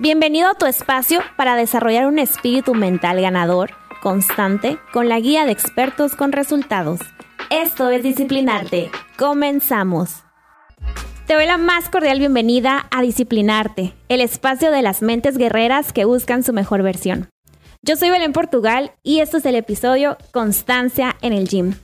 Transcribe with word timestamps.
Bienvenido 0.00 0.48
a 0.48 0.54
tu 0.54 0.64
espacio 0.64 1.20
para 1.36 1.56
desarrollar 1.56 2.06
un 2.06 2.18
espíritu 2.18 2.72
mental 2.72 3.20
ganador, 3.20 3.72
constante, 4.00 4.78
con 4.94 5.10
la 5.10 5.20
guía 5.20 5.44
de 5.44 5.52
expertos 5.52 6.16
con 6.16 6.32
resultados. 6.32 7.00
Esto 7.50 7.90
es 7.90 8.02
Disciplinarte. 8.02 8.90
Comenzamos. 9.18 10.22
Te 11.26 11.34
doy 11.34 11.44
la 11.44 11.58
más 11.58 11.90
cordial 11.90 12.18
bienvenida 12.18 12.86
a 12.90 13.02
Disciplinarte, 13.02 13.92
el 14.08 14.22
espacio 14.22 14.70
de 14.70 14.80
las 14.80 15.02
mentes 15.02 15.36
guerreras 15.36 15.92
que 15.92 16.06
buscan 16.06 16.44
su 16.44 16.54
mejor 16.54 16.82
versión. 16.82 17.28
Yo 17.82 17.94
soy 17.94 18.08
Belén 18.08 18.32
Portugal 18.32 18.92
y 19.02 19.20
esto 19.20 19.36
es 19.36 19.44
el 19.44 19.54
episodio 19.54 20.16
Constancia 20.32 21.14
en 21.20 21.34
el 21.34 21.46
Gym. 21.46 21.74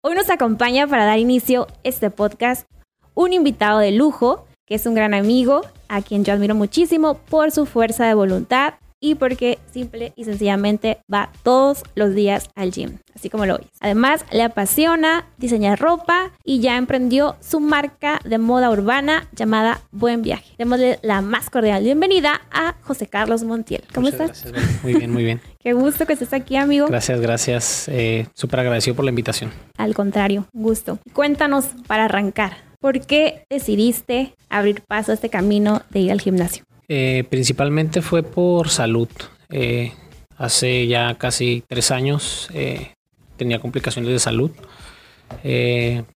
Hoy 0.00 0.14
nos 0.14 0.30
acompaña 0.30 0.86
para 0.86 1.06
dar 1.06 1.18
inicio 1.18 1.66
este 1.82 2.08
podcast 2.10 2.68
un 3.14 3.32
invitado 3.32 3.80
de 3.80 3.90
lujo, 3.90 4.46
que 4.72 4.76
es 4.76 4.86
un 4.86 4.94
gran 4.94 5.12
amigo, 5.12 5.60
a 5.88 6.00
quien 6.00 6.24
yo 6.24 6.32
admiro 6.32 6.54
muchísimo 6.54 7.18
por 7.28 7.50
su 7.50 7.66
fuerza 7.66 8.06
de 8.06 8.14
voluntad 8.14 8.72
y 9.00 9.16
porque 9.16 9.58
simple 9.70 10.14
y 10.16 10.24
sencillamente 10.24 11.02
va 11.12 11.30
todos 11.42 11.82
los 11.94 12.14
días 12.14 12.48
al 12.54 12.70
gym, 12.72 12.96
así 13.14 13.28
como 13.28 13.44
lo 13.44 13.56
oyes. 13.56 13.68
Además, 13.80 14.24
le 14.32 14.42
apasiona 14.42 15.26
diseñar 15.36 15.78
ropa 15.78 16.30
y 16.42 16.60
ya 16.60 16.78
emprendió 16.78 17.36
su 17.40 17.60
marca 17.60 18.18
de 18.24 18.38
moda 18.38 18.70
urbana 18.70 19.28
llamada 19.36 19.82
Buen 19.90 20.22
Viaje. 20.22 20.54
Démosle 20.56 20.98
la 21.02 21.20
más 21.20 21.50
cordial 21.50 21.84
bienvenida 21.84 22.40
a 22.50 22.76
José 22.80 23.08
Carlos 23.08 23.44
Montiel. 23.44 23.84
¿Cómo 23.92 24.08
estás? 24.08 24.42
Gracias, 24.42 24.82
muy 24.82 24.94
bien, 24.94 25.12
muy 25.12 25.22
bien. 25.22 25.42
Qué 25.58 25.74
gusto 25.74 26.06
que 26.06 26.14
estés 26.14 26.32
aquí, 26.32 26.56
amigo. 26.56 26.86
Gracias, 26.86 27.20
gracias. 27.20 27.88
Eh, 27.88 28.26
Súper 28.32 28.60
agradecido 28.60 28.96
por 28.96 29.04
la 29.04 29.10
invitación. 29.10 29.52
Al 29.76 29.92
contrario, 29.92 30.46
gusto. 30.54 30.98
Cuéntanos 31.12 31.66
para 31.86 32.06
arrancar. 32.06 32.71
¿Por 32.82 33.00
qué 33.06 33.46
decidiste 33.48 34.34
abrir 34.48 34.82
paso 34.82 35.12
a 35.12 35.14
este 35.14 35.30
camino 35.30 35.82
de 35.90 36.00
ir 36.00 36.10
al 36.10 36.20
gimnasio? 36.20 36.64
Eh, 36.88 37.22
principalmente 37.30 38.02
fue 38.02 38.24
por 38.24 38.70
salud. 38.70 39.08
Eh, 39.50 39.92
hace 40.36 40.88
ya 40.88 41.14
casi 41.14 41.62
tres 41.68 41.92
años 41.92 42.50
eh, 42.52 42.94
tenía 43.36 43.60
complicaciones 43.60 44.10
de 44.10 44.18
salud 44.18 44.50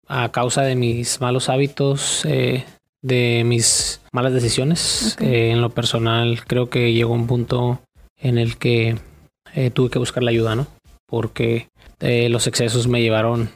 a 0.08 0.32
causa 0.32 0.62
de 0.62 0.76
mis 0.76 1.20
malos 1.20 1.50
hábitos, 1.50 2.24
de 2.24 3.44
mis 3.46 4.02
malas 4.14 4.34
decisiones. 4.34 5.18
en 5.20 5.62
lo 5.62 5.70
personal 5.70 6.46
creo 6.46 6.70
que 6.70 6.94
llegó 6.94 7.14
un 7.14 7.28
punto 7.28 7.82
en 8.18 8.38
el 8.38 8.58
que 8.58 8.96
tuve 9.74 9.90
que 9.92 10.00
buscar 10.00 10.24
la 10.24 10.32
ayuda, 10.32 10.56
¿no? 10.56 10.68
Porque 11.06 11.68
los 12.00 12.48
excesos 12.48 12.88
me 12.88 13.02
llevaron 13.02 13.50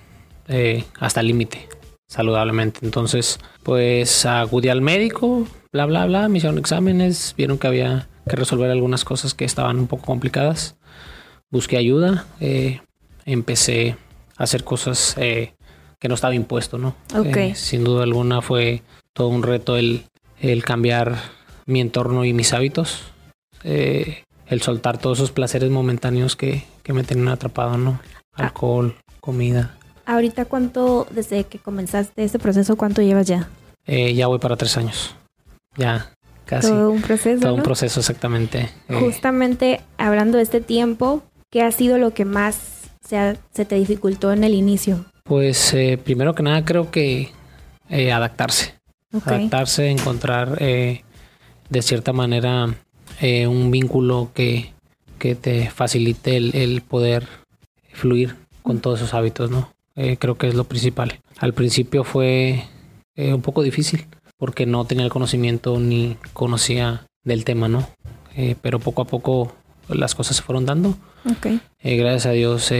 hasta 0.99 1.21
el 1.21 1.27
límite 1.27 1.67
saludablemente. 2.07 2.79
Entonces, 2.83 3.39
pues 3.63 4.25
acudí 4.25 4.69
al 4.69 4.81
médico, 4.81 5.47
bla, 5.71 5.85
bla, 5.85 6.05
bla, 6.05 6.29
me 6.29 6.37
hicieron 6.37 6.57
exámenes, 6.57 7.33
vieron 7.37 7.57
que 7.57 7.67
había 7.67 8.07
que 8.27 8.35
resolver 8.35 8.69
algunas 8.71 9.05
cosas 9.05 9.33
que 9.33 9.45
estaban 9.45 9.77
un 9.77 9.87
poco 9.87 10.05
complicadas. 10.05 10.75
Busqué 11.49 11.77
ayuda, 11.77 12.25
eh, 12.39 12.81
empecé 13.25 13.97
a 14.37 14.43
hacer 14.43 14.63
cosas 14.63 15.15
eh, 15.17 15.53
que 15.99 16.09
no 16.09 16.15
estaba 16.15 16.35
impuesto, 16.35 16.77
¿no? 16.77 16.95
Okay. 17.15 17.51
Eh, 17.51 17.55
sin 17.55 17.83
duda 17.83 18.03
alguna 18.03 18.41
fue 18.41 18.83
todo 19.13 19.29
un 19.29 19.43
reto 19.43 19.77
el, 19.77 20.03
el 20.39 20.63
cambiar 20.63 21.17
mi 21.65 21.81
entorno 21.81 22.25
y 22.25 22.33
mis 22.33 22.53
hábitos. 22.53 23.03
el 23.63 24.61
soltar 24.61 24.97
todos 24.97 25.19
esos 25.19 25.31
placeres 25.31 25.69
momentáneos 25.69 26.35
que, 26.35 26.63
que 26.83 26.93
me 26.93 27.03
tenían 27.03 27.27
atrapado, 27.29 27.77
¿no? 27.77 27.99
Ah. 28.33 28.45
Alcohol, 28.45 28.95
comida. 29.19 29.77
Ahorita, 30.07 30.45
¿cuánto, 30.45 31.05
desde 31.11 31.43
que 31.43 31.59
comenzaste 31.59 32.23
este 32.23 32.39
proceso, 32.39 32.77
cuánto 32.77 33.01
llevas 33.01 33.27
ya? 33.27 33.49
Eh, 33.85 34.13
ya 34.13 34.27
voy 34.27 34.39
para 34.39 34.55
tres 34.55 34.77
años. 34.77 35.13
Ya, 35.75 36.13
casi. 36.45 36.69
Todo 36.69 36.91
un 36.91 37.01
proceso. 37.01 37.41
Todo 37.41 37.53
un 37.53 37.61
proceso, 37.61 37.99
exactamente. 37.99 38.69
Eh, 38.87 38.95
Justamente 39.01 39.81
hablando 39.97 40.37
de 40.37 40.43
este 40.43 40.61
tiempo, 40.61 41.23
¿qué 41.51 41.61
ha 41.61 41.73
sido 41.73 41.97
lo 41.97 42.13
que 42.13 42.23
más 42.23 42.89
se, 43.05 43.37
se 43.51 43.65
te 43.65 43.75
dificultó 43.75 44.31
en 44.31 44.45
el 44.45 44.53
inicio? 44.53 45.03
Pues 45.25 45.73
eh, 45.73 45.99
primero 46.01 46.33
que 46.33 46.43
nada 46.43 46.63
creo 46.63 46.89
que 46.89 47.31
adaptarse. 47.89 48.75
Adaptarse, 49.11 49.89
encontrar 49.89 50.57
de 50.57 51.03
cierta 51.81 52.13
manera 52.13 52.73
un 53.21 53.71
vínculo 53.71 54.31
que, 54.33 54.73
que 55.19 55.35
te 55.35 55.69
facilite 55.69 56.37
el, 56.37 56.55
el 56.55 56.81
poder 56.81 57.27
fluir 57.91 58.37
con 58.63 58.79
todos 58.79 58.99
esos 58.99 59.13
hábitos, 59.13 59.51
¿no? 59.51 59.69
Eh, 59.97 60.17
creo 60.17 60.37
que 60.37 60.47
es 60.47 60.53
lo 60.53 60.63
principal. 60.63 61.19
Al 61.39 61.53
principio 61.53 62.03
fue 62.03 62.63
eh, 63.15 63.33
un 63.33 63.41
poco 63.41 63.63
difícil 63.63 64.05
porque 64.37 64.67
no 64.67 64.85
tenía 64.85 65.03
el 65.03 65.11
conocimiento 65.11 65.79
ni 65.79 66.17
conocía 66.33 67.07
del 67.23 67.43
tema, 67.43 67.67
¿no? 67.67 67.89
Eh, 68.35 68.55
pero 68.61 68.77
poco 68.77 69.01
a 69.01 69.05
poco 69.05 69.55
las 69.89 70.13
cosas 70.13 70.37
se 70.37 70.43
fueron 70.43 70.67
dando. 70.67 70.95
Okay. 71.39 71.59
gracias 71.81 72.27
a 72.27 72.31
Dios 72.31 72.71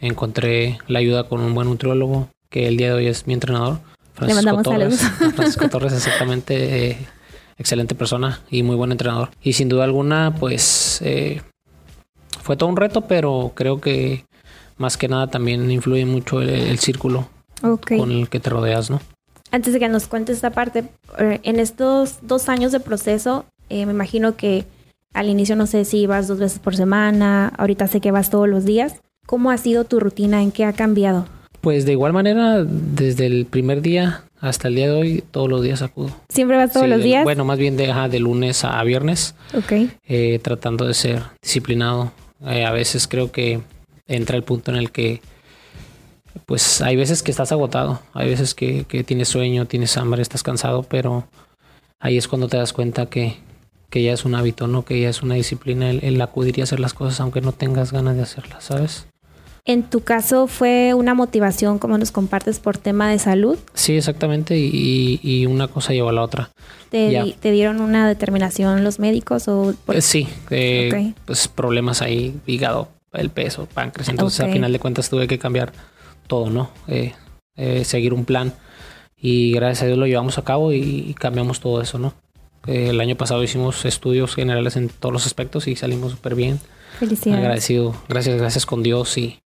encontré 0.00 0.78
la 0.86 1.00
ayuda 1.00 1.28
con 1.28 1.40
un 1.40 1.52
buen 1.52 1.68
nutriólogo 1.68 2.28
que 2.48 2.68
el 2.68 2.76
día 2.76 2.88
de 2.88 2.92
hoy 2.92 3.06
es 3.06 3.26
mi 3.26 3.34
entrenador. 3.34 3.80
Francisco 4.12 4.42
Le 4.42 4.52
mandamos 4.52 4.62
Torres. 4.62 5.00
Francisco 5.34 5.68
Torres, 5.70 5.92
exactamente. 5.94 6.98
excelente 7.56 7.94
persona 7.94 8.42
y 8.50 8.62
muy 8.62 8.76
buen 8.76 8.92
entrenador. 8.92 9.30
Y 9.42 9.54
sin 9.54 9.70
duda 9.70 9.84
alguna, 9.84 10.34
pues 10.38 11.02
fue 12.42 12.56
todo 12.56 12.68
un 12.68 12.76
reto, 12.76 13.02
pero 13.02 13.52
creo 13.54 13.80
que 13.80 14.26
más 14.78 14.96
que 14.96 15.08
nada 15.08 15.26
también 15.26 15.70
influye 15.70 16.06
mucho 16.06 16.40
el, 16.40 16.78
círculo 16.78 17.28
con 17.60 18.10
el 18.10 18.28
que 18.28 18.40
te 18.40 18.50
rodeas, 18.50 18.90
¿no? 18.90 19.00
Antes 19.50 19.72
de 19.72 19.80
que 19.80 19.88
nos 19.88 20.06
cuentes 20.06 20.36
esta 20.36 20.50
parte, 20.50 20.84
eh, 21.18 21.40
en 21.42 21.58
estos 21.58 22.18
dos 22.22 22.48
años 22.48 22.72
de 22.72 22.80
proceso, 22.80 23.46
eh, 23.70 23.86
me 23.86 23.92
imagino 23.92 24.36
que 24.36 24.66
al 25.14 25.28
inicio 25.28 25.56
no 25.56 25.66
sé 25.66 25.84
si 25.84 25.98
ibas 26.00 26.28
dos 26.28 26.38
veces 26.38 26.58
por 26.58 26.76
semana, 26.76 27.52
ahorita 27.56 27.88
sé 27.88 28.00
que 28.00 28.10
vas 28.10 28.30
todos 28.30 28.48
los 28.48 28.64
días. 28.64 28.96
¿Cómo 29.26 29.50
ha 29.50 29.58
sido 29.58 29.84
tu 29.84 30.00
rutina? 30.00 30.42
¿En 30.42 30.52
qué 30.52 30.64
ha 30.64 30.72
cambiado? 30.72 31.26
Pues 31.60 31.86
de 31.86 31.92
igual 31.92 32.12
manera, 32.12 32.64
desde 32.64 33.26
el 33.26 33.46
primer 33.46 33.82
día 33.82 34.22
hasta 34.40 34.68
el 34.68 34.76
día 34.76 34.86
de 34.86 34.92
hoy, 34.92 35.24
todos 35.30 35.48
los 35.48 35.62
días 35.62 35.82
acudo. 35.82 36.10
¿Siempre 36.28 36.56
vas 36.56 36.72
todos 36.72 36.88
los 36.88 37.02
días? 37.02 37.24
Bueno, 37.24 37.44
más 37.44 37.58
bien 37.58 37.76
de, 37.76 37.92
de 38.10 38.20
lunes 38.20 38.64
a, 38.64 38.82
viernes. 38.84 39.34
Ok. 39.54 39.90
Eh, 40.06 40.38
tratando 40.42 40.86
de 40.86 40.94
ser 40.94 41.22
disciplinado. 41.42 42.12
a 42.40 42.70
veces 42.70 43.08
creo 43.08 43.32
que 43.32 43.60
entra 44.08 44.36
el 44.36 44.42
punto 44.42 44.70
en 44.72 44.78
el 44.78 44.90
que 44.90 45.20
pues 46.46 46.80
hay 46.80 46.96
veces 46.96 47.22
que 47.22 47.30
estás 47.30 47.52
agotado, 47.52 48.00
hay 48.14 48.28
veces 48.28 48.54
que, 48.54 48.84
tienes 49.06 49.28
sueño, 49.28 49.66
tienes 49.66 49.96
hambre, 49.96 50.22
estás 50.22 50.42
cansado, 50.42 50.82
pero 50.82 51.28
ahí 52.00 52.16
es 52.16 52.28
cuando 52.28 52.48
te 52.48 52.56
das 52.56 52.72
cuenta 52.72 53.06
que, 53.06 53.36
ya 53.92 54.12
es 54.12 54.24
un 54.24 54.34
hábito, 54.34 54.66
¿no? 54.66 54.84
Que 54.84 55.00
ya 55.00 55.08
es 55.08 55.22
una 55.22 55.34
disciplina 55.34 55.90
el, 55.90 56.20
acudir 56.20 56.58
y 56.58 56.62
hacer 56.62 56.80
las 56.80 56.94
cosas 56.94 57.20
aunque 57.20 57.40
no 57.40 57.52
tengas 57.52 57.92
ganas 57.92 58.16
de 58.16 58.22
hacerlas, 58.22 58.64
¿sabes? 58.64 59.06
En 59.64 59.82
tu 59.82 60.00
caso 60.00 60.46
fue 60.46 60.94
una 60.94 61.12
motivación, 61.12 61.78
como 61.78 61.98
nos 61.98 62.10
compartes, 62.10 62.58
por 62.58 62.78
tema 62.78 63.10
de 63.10 63.18
salud. 63.18 63.58
Sí, 63.74 63.96
exactamente, 63.96 64.56
y, 64.56 65.44
una 65.46 65.68
cosa 65.68 65.92
llevó 65.92 66.08
a 66.08 66.12
la 66.12 66.22
otra. 66.22 66.50
¿Te, 66.88 67.34
dieron 67.42 67.82
una 67.82 68.08
determinación 68.08 68.84
los 68.84 68.98
médicos 68.98 69.48
o? 69.48 69.74
Eh, 69.88 70.00
sí, 70.00 70.26
eh, 70.48 71.12
pues 71.26 71.48
problemas 71.48 72.00
ahí, 72.00 72.40
hígado, 72.46 72.88
el 73.12 73.30
peso, 73.30 73.66
páncreas. 73.72 74.08
Entonces, 74.08 74.40
al 74.40 74.52
final 74.52 74.72
de 74.72 74.78
cuentas, 74.78 75.08
tuve 75.08 75.26
que 75.26 75.38
cambiar 75.38 75.72
todo, 76.26 76.50
¿no? 76.50 76.70
Eh, 76.86 77.14
eh, 77.56 77.84
seguir 77.84 78.14
un 78.14 78.24
plan. 78.24 78.52
Y 79.16 79.52
gracias 79.52 79.82
a 79.82 79.86
Dios 79.86 79.98
lo 79.98 80.06
llevamos 80.06 80.38
a 80.38 80.44
cabo 80.44 80.72
y, 80.72 81.14
cambiamos 81.14 81.60
todo 81.60 81.80
eso, 81.80 81.98
¿no? 81.98 82.14
Eh, 82.66 82.90
el 82.90 83.00
año 83.00 83.16
pasado 83.16 83.42
hicimos 83.42 83.84
estudios 83.84 84.34
generales 84.34 84.76
en 84.76 84.88
todos 84.88 85.12
los 85.12 85.26
aspectos 85.26 85.66
y 85.66 85.76
salimos 85.76 86.12
súper 86.12 86.34
bien. 86.34 86.60
Felicidades. 86.98 87.40
Agradecido, 87.40 87.94
gracias, 88.08 88.38
gracias 88.38 88.66
con 88.66 88.82
Dios 88.82 89.16
y, 89.16 89.40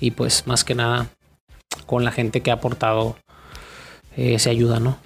y 0.00 0.10
pues 0.10 0.46
más 0.46 0.64
que 0.64 0.74
nada 0.74 1.08
con 1.86 2.04
la 2.04 2.12
gente 2.12 2.40
que 2.40 2.50
ha 2.50 2.54
aportado 2.54 3.16
esa 4.16 4.50
ayuda, 4.50 4.80
¿no? 4.80 4.98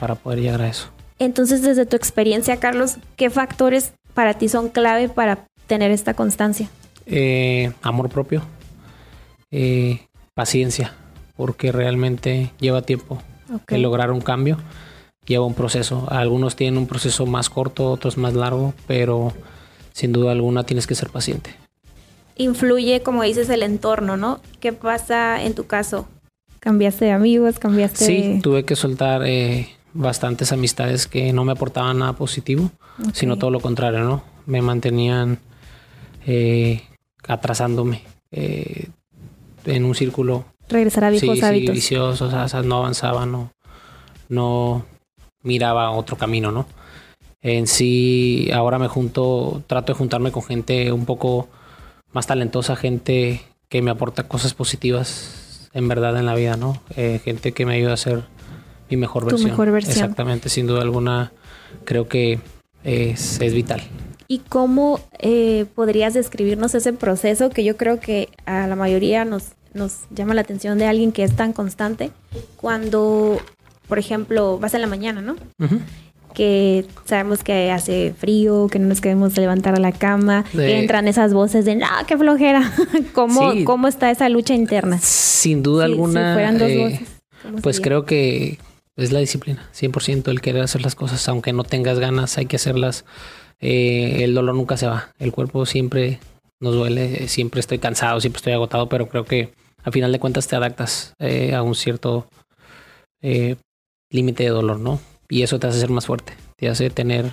Para 0.00 0.16
poder 0.16 0.40
llegar 0.40 0.60
a 0.62 0.68
eso. 0.68 0.90
Entonces, 1.18 1.62
desde 1.62 1.86
tu 1.86 1.96
experiencia, 1.96 2.58
Carlos, 2.58 2.96
¿qué 3.16 3.30
factores 3.30 3.92
para 4.14 4.34
ti 4.34 4.48
son 4.48 4.68
clave 4.68 5.08
para 5.08 5.46
tener 5.66 5.90
esta 5.90 6.14
constancia? 6.14 6.68
Eh, 7.10 7.72
amor 7.82 8.10
propio, 8.10 8.42
eh, 9.50 10.00
paciencia, 10.34 10.92
porque 11.36 11.72
realmente 11.72 12.50
lleva 12.60 12.82
tiempo 12.82 13.22
lograr 13.70 14.10
un 14.10 14.20
cambio, 14.20 14.58
lleva 15.26 15.46
un 15.46 15.54
proceso. 15.54 16.06
Algunos 16.10 16.54
tienen 16.54 16.76
un 16.76 16.86
proceso 16.86 17.24
más 17.24 17.48
corto, 17.48 17.90
otros 17.90 18.18
más 18.18 18.34
largo, 18.34 18.74
pero 18.86 19.32
sin 19.92 20.12
duda 20.12 20.32
alguna 20.32 20.64
tienes 20.64 20.86
que 20.86 20.94
ser 20.94 21.08
paciente. 21.08 21.54
Influye, 22.36 23.02
como 23.02 23.22
dices, 23.22 23.48
el 23.48 23.62
entorno, 23.62 24.16
¿no? 24.16 24.40
¿Qué 24.60 24.74
pasa 24.74 25.42
en 25.42 25.54
tu 25.54 25.66
caso? 25.66 26.06
¿Cambiaste 26.60 27.06
de 27.06 27.12
amigos? 27.12 27.58
¿Cambiaste 27.58 28.04
Sí, 28.04 28.40
tuve 28.42 28.64
que 28.64 28.76
soltar 28.76 29.22
eh, 29.24 29.70
bastantes 29.94 30.52
amistades 30.52 31.06
que 31.06 31.32
no 31.32 31.44
me 31.44 31.52
aportaban 31.52 31.98
nada 31.98 32.12
positivo, 32.12 32.70
sino 33.14 33.38
todo 33.38 33.50
lo 33.50 33.60
contrario, 33.60 34.00
¿no? 34.00 34.22
Me 34.46 34.60
mantenían 34.60 35.38
eh, 36.26 36.82
atrasándome 37.26 38.02
eh, 38.30 38.88
en 39.64 39.84
un 39.84 39.94
círculo. 39.94 40.44
Regresar 40.68 41.04
a 41.04 41.10
viejos 41.10 41.42
hábitos. 41.42 41.74
vicioso, 41.74 42.26
o 42.26 42.48
sea, 42.48 42.62
no 42.62 42.76
avanzaba, 42.78 43.26
no, 43.26 43.52
no 44.28 44.84
miraba 45.42 45.90
otro 45.90 46.16
camino, 46.16 46.52
¿no? 46.52 46.66
En 47.40 47.66
sí, 47.66 48.50
ahora 48.52 48.78
me 48.78 48.88
junto, 48.88 49.62
trato 49.66 49.92
de 49.92 49.98
juntarme 49.98 50.32
con 50.32 50.42
gente 50.42 50.92
un 50.92 51.06
poco 51.06 51.48
más 52.12 52.26
talentosa, 52.26 52.76
gente 52.76 53.42
que 53.68 53.80
me 53.80 53.90
aporta 53.90 54.24
cosas 54.28 54.54
positivas 54.54 55.70
en 55.72 55.88
verdad 55.88 56.18
en 56.18 56.26
la 56.26 56.34
vida, 56.34 56.56
¿no? 56.56 56.80
Eh, 56.96 57.20
gente 57.24 57.52
que 57.52 57.64
me 57.64 57.74
ayuda 57.74 57.92
a 57.94 57.96
ser 57.96 58.24
mi 58.90 58.96
mejor 58.96 59.24
Tu 59.24 59.30
versión. 59.30 59.50
mejor 59.50 59.70
versión. 59.70 59.92
Exactamente, 59.92 60.48
sin 60.48 60.66
duda 60.66 60.82
alguna, 60.82 61.32
creo 61.84 62.08
que 62.08 62.40
es, 62.84 63.40
es 63.40 63.54
vital. 63.54 63.82
¿Y 64.30 64.40
cómo 64.40 65.00
eh, 65.20 65.64
podrías 65.74 66.12
describirnos 66.12 66.74
ese 66.74 66.92
proceso 66.92 67.48
que 67.48 67.64
yo 67.64 67.78
creo 67.78 67.98
que 67.98 68.28
a 68.44 68.66
la 68.66 68.76
mayoría 68.76 69.24
nos, 69.24 69.52
nos 69.72 70.00
llama 70.10 70.34
la 70.34 70.42
atención 70.42 70.76
de 70.78 70.84
alguien 70.86 71.12
que 71.12 71.24
es 71.24 71.34
tan 71.34 71.54
constante? 71.54 72.10
Cuando, 72.56 73.40
por 73.88 73.98
ejemplo, 73.98 74.58
vas 74.58 74.74
en 74.74 74.82
la 74.82 74.86
mañana, 74.86 75.22
¿no? 75.22 75.36
Que 76.34 76.84
sabemos 77.06 77.42
que 77.42 77.70
hace 77.70 78.12
frío, 78.18 78.68
que 78.70 78.78
no 78.78 78.86
nos 78.88 79.00
queremos 79.00 79.34
levantar 79.38 79.74
a 79.74 79.80
la 79.80 79.92
cama, 79.92 80.44
De- 80.52 80.78
entran 80.78 81.08
esas 81.08 81.32
voces 81.32 81.64
de, 81.64 81.74
no, 81.76 81.86
qué 82.06 82.18
flojera. 82.18 82.70
¿Cómo, 83.14 83.52
Sí. 83.52 83.64
¿Cómo 83.64 83.88
está 83.88 84.10
esa 84.10 84.28
lucha 84.28 84.52
interna? 84.54 84.98
Sin 84.98 85.62
duda 85.62 85.86
Si- 85.86 85.92
si 85.92 85.94
alguna, 85.94 86.34
fueran 86.34 86.58
dos 86.58 86.68
eh, 86.68 86.78
voces, 86.78 87.08
¿cómo 87.42 87.58
pues 87.62 87.80
creo 87.80 88.04
que 88.04 88.58
es 88.96 89.10
la 89.10 89.20
disciplina, 89.20 89.70
100% 89.74 90.28
el 90.30 90.42
querer 90.42 90.62
hacer 90.62 90.82
las 90.82 90.94
cosas, 90.94 91.26
aunque 91.30 91.54
no 91.54 91.64
tengas 91.64 91.98
ganas, 91.98 92.36
hay 92.36 92.44
que 92.44 92.56
hacerlas. 92.56 93.06
Eh, 93.60 94.22
el 94.24 94.34
dolor 94.34 94.54
nunca 94.54 94.76
se 94.76 94.86
va, 94.86 95.08
el 95.18 95.32
cuerpo 95.32 95.66
siempre 95.66 96.20
nos 96.60 96.74
duele, 96.74 97.28
siempre 97.28 97.60
estoy 97.60 97.78
cansado, 97.78 98.20
siempre 98.20 98.38
estoy 98.38 98.52
agotado, 98.52 98.88
pero 98.88 99.08
creo 99.08 99.24
que 99.24 99.52
a 99.84 99.90
final 99.90 100.12
de 100.12 100.18
cuentas 100.20 100.46
te 100.48 100.56
adaptas 100.56 101.12
eh, 101.18 101.54
a 101.54 101.62
un 101.62 101.74
cierto 101.74 102.26
eh, 103.22 103.56
límite 104.10 104.44
de 104.44 104.50
dolor, 104.50 104.78
¿no? 104.78 105.00
Y 105.28 105.42
eso 105.42 105.58
te 105.58 105.66
hace 105.66 105.80
ser 105.80 105.90
más 105.90 106.06
fuerte, 106.06 106.32
te 106.56 106.68
hace 106.68 106.90
tener 106.90 107.26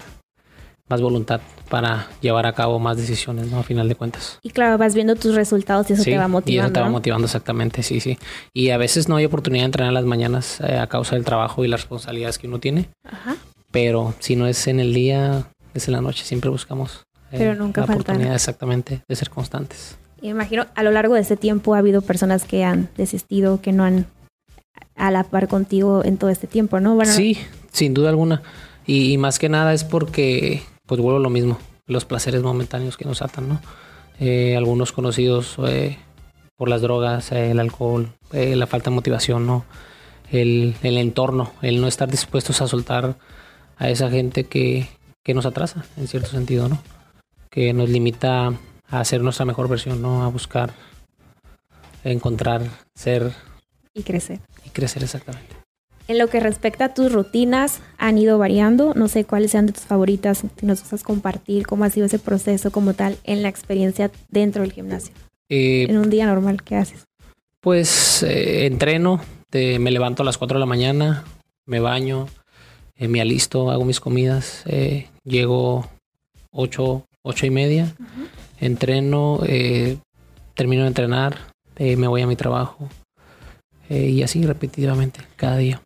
más 0.87 1.01
voluntad 1.01 1.41
para 1.69 2.07
llevar 2.21 2.45
a 2.45 2.53
cabo 2.53 2.77
más 2.77 2.97
decisiones, 2.97 3.49
¿no? 3.49 3.59
A 3.59 3.63
final 3.63 3.87
de 3.89 3.95
cuentas. 3.95 4.37
Y 4.43 4.51
claro, 4.51 4.77
vas 4.77 4.93
viendo 4.93 5.15
tus 5.15 5.33
resultados 5.33 5.89
y 5.89 5.93
eso 5.93 6.03
Sí, 6.03 6.11
te 6.11 6.17
va 6.17 6.23
Y 6.23 6.27
eso 6.27 6.29
motivando. 6.29 6.73
te 6.73 6.79
va 6.81 6.89
motivando 6.89 7.25
exactamente, 7.25 7.81
sí, 7.81 7.99
sí. 7.99 8.17
Y 8.53 8.69
a 8.69 8.77
veces 8.77 9.09
no 9.09 9.15
hay 9.15 9.25
oportunidad 9.25 9.63
de 9.63 9.67
entrenar 9.67 9.89
en 9.89 9.95
las 9.95 10.05
mañanas 10.05 10.59
eh, 10.61 10.77
a 10.77 10.85
causa 10.87 11.15
del 11.15 11.25
trabajo 11.25 11.65
y 11.65 11.67
las 11.67 11.81
responsabilidades 11.81 12.37
que 12.37 12.47
uno 12.47 12.59
tiene. 12.59 12.89
Ajá. 13.03 13.35
Pero 13.71 14.13
si 14.19 14.35
no 14.35 14.45
es 14.45 14.67
en 14.67 14.79
el 14.79 14.93
día, 14.93 15.47
es 15.75 15.87
en 15.87 15.93
la 15.93 16.01
noche. 16.01 16.23
Siempre 16.23 16.49
buscamos 16.49 17.05
eh, 17.31 17.37
Pero 17.37 17.55
nunca 17.55 17.81
la 17.81 17.87
faltan. 17.87 18.01
oportunidad 18.01 18.35
exactamente 18.35 19.01
de 19.07 19.15
ser 19.15 19.29
constantes. 19.29 19.97
Y 20.21 20.29
imagino, 20.29 20.65
a 20.75 20.83
lo 20.83 20.91
largo 20.91 21.13
de 21.15 21.21
ese 21.21 21.37
tiempo 21.37 21.75
ha 21.75 21.79
habido 21.79 22.01
personas 22.01 22.45
que 22.45 22.63
han 22.63 22.89
desistido, 22.97 23.61
que 23.61 23.71
no 23.71 23.83
han 23.83 24.07
a 24.95 25.11
la 25.11 25.23
par 25.23 25.47
contigo 25.47 26.03
en 26.03 26.17
todo 26.17 26.29
este 26.29 26.47
tiempo, 26.47 26.79
¿no? 26.79 26.95
Bueno, 26.95 27.11
Sí, 27.11 27.37
sin 27.71 27.93
duda 27.93 28.09
alguna. 28.09 28.41
Y, 28.87 29.11
y 29.13 29.17
más 29.17 29.39
que 29.39 29.49
nada 29.49 29.73
es 29.73 29.83
porque, 29.83 30.63
pues 30.85 31.01
vuelvo 31.01 31.17
a 31.19 31.21
lo 31.21 31.29
mismo, 31.29 31.57
los 31.85 32.05
placeres 32.05 32.41
momentáneos 32.41 32.97
que 32.97 33.05
nos 33.05 33.21
atan, 33.21 33.49
¿no? 33.49 33.61
Eh, 34.19 34.55
algunos 34.55 34.93
conocidos 34.93 35.57
eh, 35.67 35.97
por 36.55 36.69
las 36.69 36.81
drogas, 36.81 37.31
eh, 37.33 37.51
el 37.51 37.59
alcohol, 37.59 38.09
la 38.31 38.67
falta 38.67 38.89
de 38.89 38.95
motivación, 38.95 39.45
¿no? 39.45 39.65
El, 40.31 40.75
el 40.81 40.97
entorno, 40.97 41.51
el 41.61 41.81
no 41.81 41.87
estar 41.87 42.09
dispuestos 42.09 42.61
a 42.61 42.67
soltar 42.67 43.15
a 43.77 43.89
esa 43.89 44.09
gente 44.09 44.45
que, 44.45 44.87
que 45.25 45.33
nos 45.33 45.45
atrasa, 45.45 45.83
en 45.97 46.07
cierto 46.07 46.29
sentido, 46.29 46.69
¿no? 46.69 46.79
Que 47.49 47.73
nos 47.73 47.89
limita 47.89 48.53
a 48.89 48.99
hacer 48.99 49.21
nuestra 49.21 49.43
mejor 49.45 49.67
versión, 49.67 50.01
¿no? 50.01 50.23
A 50.23 50.27
buscar, 50.29 50.71
encontrar, 52.03 52.61
ser 52.93 53.33
y 53.93 54.03
crecer. 54.03 54.39
y 54.65 54.69
crecer 54.69 55.03
exactamente. 55.03 55.55
En 56.07 56.19
lo 56.19 56.27
que 56.27 56.39
respecta 56.39 56.85
a 56.85 56.93
tus 56.93 57.11
rutinas, 57.11 57.79
han 57.97 58.19
ido 58.19 58.37
variando. 58.37 58.93
No 58.93 59.07
sé 59.07 59.25
cuáles 59.25 59.49
sean 59.51 59.65
de 59.65 59.73
tus 59.73 59.85
favoritas. 59.85 60.43
Si 60.59 60.65
nos 60.65 60.81
gustas 60.81 61.01
compartir 61.01 61.65
cómo 61.65 61.83
ha 61.83 61.89
sido 61.89 62.05
ese 62.05 62.19
proceso 62.19 62.69
como 62.69 62.93
tal 62.93 63.17
en 63.23 63.41
la 63.41 63.49
experiencia 63.49 64.11
dentro 64.29 64.61
del 64.61 64.71
gimnasio. 64.71 65.15
Eh, 65.49 65.87
En 65.89 65.97
un 65.97 66.11
día 66.11 66.27
normal, 66.27 66.61
¿qué 66.61 66.75
haces? 66.75 67.05
Pues 67.59 68.21
eh, 68.21 68.67
entreno, 68.67 69.19
te- 69.49 69.79
me 69.79 69.89
levanto 69.89 70.21
a 70.21 70.25
las 70.25 70.37
4 70.37 70.57
de 70.57 70.59
la 70.59 70.65
mañana, 70.67 71.23
me 71.65 71.79
baño, 71.79 72.27
eh, 72.97 73.07
me 73.07 73.21
alisto, 73.21 73.71
hago 73.71 73.85
mis 73.85 73.99
comidas, 73.99 74.63
eh, 74.65 75.07
llego 75.23 75.87
8, 76.51 77.05
8 77.23 77.45
y 77.45 77.49
media, 77.49 77.95
entreno, 78.59 79.41
eh, 79.45 79.97
termino 80.55 80.83
de 80.83 80.87
entrenar, 80.87 81.37
eh, 81.77 81.97
me 81.97 82.07
voy 82.07 82.21
a 82.21 82.27
mi 82.27 82.35
trabajo 82.35 82.89
eh, 83.89 84.07
y 84.09 84.23
así 84.23 84.45
repetitivamente 84.45 85.19
cada 85.35 85.57
día. 85.57 85.81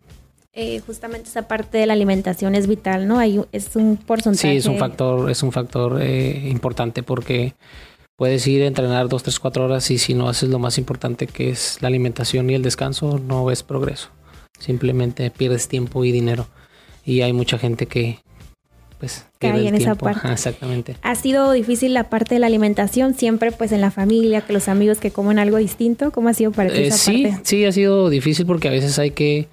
Eh, 0.53 0.79
justamente 0.85 1.29
esa 1.29 1.47
parte 1.47 1.77
de 1.77 1.85
la 1.85 1.93
alimentación 1.93 2.55
es 2.55 2.67
vital, 2.67 3.07
¿no? 3.07 3.17
Hay, 3.19 3.41
es 3.51 3.75
un 3.75 3.97
porcentaje. 3.97 4.51
Sí, 4.51 4.57
es 4.57 4.65
un 4.65 4.77
factor, 4.77 5.29
es 5.29 5.41
un 5.41 5.51
factor 5.51 6.03
importante 6.03 7.01
porque 7.01 7.53
puedes 8.15 8.45
ir 8.47 8.63
a 8.63 8.67
entrenar 8.67 9.07
2, 9.07 9.23
3, 9.23 9.39
4 9.39 9.65
horas 9.65 9.89
y 9.91 9.97
si 9.97 10.13
no 10.13 10.27
haces 10.27 10.49
lo 10.49 10.59
más 10.59 10.77
importante 10.77 11.27
que 11.27 11.49
es 11.49 11.77
la 11.81 11.87
alimentación 11.87 12.49
y 12.49 12.55
el 12.55 12.61
descanso, 12.61 13.19
no 13.19 13.45
ves 13.45 13.63
progreso. 13.63 14.09
Simplemente 14.59 15.31
pierdes 15.31 15.67
tiempo 15.67 16.03
y 16.03 16.11
dinero. 16.11 16.47
Y 17.05 17.21
hay 17.21 17.33
mucha 17.33 17.57
gente 17.57 17.85
que 17.85 18.19
pues 18.99 19.25
Cae 19.39 19.65
en 19.67 19.75
esa 19.75 19.95
parte. 19.95 20.19
Ajá, 20.19 20.33
exactamente. 20.33 20.97
Ha 21.03 21.15
sido 21.15 21.53
difícil 21.53 21.93
la 21.93 22.09
parte 22.09 22.35
de 22.35 22.39
la 22.39 22.47
alimentación, 22.47 23.13
siempre 23.13 23.51
pues 23.53 23.71
en 23.71 23.79
la 23.79 23.91
familia, 23.91 24.41
que 24.41 24.51
los 24.51 24.67
amigos 24.67 24.97
que 24.97 25.09
comen 25.11 25.39
algo 25.39 25.55
distinto. 25.57 26.11
¿Cómo 26.11 26.27
ha 26.27 26.33
sido 26.33 26.51
para 26.51 26.69
ti 26.69 26.79
Eh, 26.79 26.87
esa 26.87 26.97
sí, 26.97 27.23
parte? 27.23 27.39
sí, 27.43 27.63
ha 27.65 27.71
sido 27.71 28.09
difícil 28.09 28.45
porque 28.45 28.67
a 28.67 28.71
veces 28.71 28.99
hay 28.99 29.11
que 29.11 29.47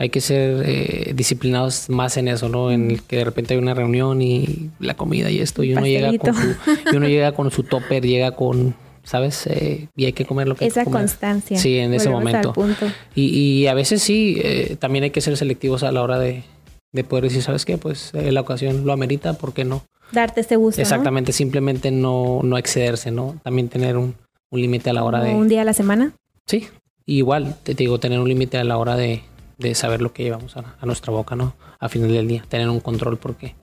hay 0.00 0.10
que 0.10 0.20
ser 0.20 0.62
eh, 0.64 1.12
disciplinados 1.16 1.88
más 1.90 2.16
en 2.18 2.28
eso, 2.28 2.48
¿no? 2.48 2.70
En 2.70 2.92
el 2.92 3.02
que 3.02 3.16
de 3.16 3.24
repente 3.24 3.54
hay 3.54 3.58
una 3.58 3.74
reunión 3.74 4.22
y 4.22 4.70
la 4.78 4.94
comida 4.94 5.28
y 5.28 5.40
esto 5.40 5.64
y 5.64 5.72
uno 5.72 5.84
llega 5.84 6.16
con 6.16 6.34
su 6.36 6.54
y 6.92 6.96
uno 6.96 7.08
llega 7.08 7.32
con 7.32 7.50
su 7.50 7.64
topper, 7.64 8.06
llega 8.06 8.30
con, 8.36 8.76
¿sabes? 9.02 9.48
Eh, 9.48 9.88
y 9.96 10.04
hay 10.04 10.12
que 10.12 10.24
comer 10.24 10.46
lo 10.46 10.54
que 10.54 10.66
hay 10.66 10.68
Esa 10.70 10.82
que 10.82 10.84
comer. 10.84 11.00
constancia. 11.00 11.58
Sí, 11.58 11.78
en 11.78 11.94
ese 11.94 12.10
Volvemos 12.10 12.46
momento. 12.54 12.86
Y, 13.16 13.24
y 13.36 13.66
a 13.66 13.74
veces 13.74 14.00
sí, 14.00 14.40
eh, 14.44 14.76
también 14.78 15.02
hay 15.02 15.10
que 15.10 15.20
ser 15.20 15.36
selectivos 15.36 15.82
a 15.82 15.90
la 15.90 16.00
hora 16.02 16.20
de, 16.20 16.44
de 16.92 17.04
poder 17.04 17.24
decir, 17.24 17.42
¿sabes 17.42 17.64
qué? 17.64 17.78
Pues 17.78 18.12
eh, 18.14 18.32
la 18.32 18.40
ocasión 18.40 18.84
lo 18.86 18.92
amerita, 18.92 19.34
¿por 19.34 19.52
qué 19.52 19.64
no? 19.64 19.82
Darte 20.12 20.40
ese 20.40 20.56
gusto. 20.56 20.80
¿no? 20.80 20.82
Exactamente, 20.82 21.32
simplemente 21.32 21.90
no, 21.90 22.40
no 22.42 22.56
excederse, 22.58 23.10
¿no? 23.10 23.38
También 23.42 23.68
tener 23.68 23.96
un, 23.96 24.14
un 24.50 24.60
límite 24.60 24.90
a 24.90 24.92
la 24.94 25.04
hora 25.04 25.22
de... 25.22 25.34
Un 25.34 25.48
día 25.48 25.62
a 25.62 25.64
la 25.64 25.74
semana. 25.74 26.12
Sí, 26.46 26.66
igual, 27.04 27.56
te 27.62 27.74
digo, 27.74 28.00
tener 28.00 28.18
un 28.20 28.28
límite 28.28 28.56
a 28.56 28.64
la 28.64 28.78
hora 28.78 28.96
de, 28.96 29.22
de 29.58 29.74
saber 29.74 30.00
lo 30.00 30.12
que 30.14 30.22
llevamos 30.22 30.56
a, 30.56 30.76
a 30.80 30.86
nuestra 30.86 31.12
boca, 31.12 31.36
¿no? 31.36 31.54
A 31.78 31.88
final 31.90 32.10
del 32.10 32.26
día, 32.26 32.42
tener 32.48 32.68
un 32.70 32.80
control 32.80 33.18
porque 33.18 33.54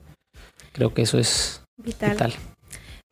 creo 0.72 0.94
que 0.94 1.02
eso 1.02 1.18
es 1.18 1.62
Vital. 1.78 2.12
vital. 2.12 2.32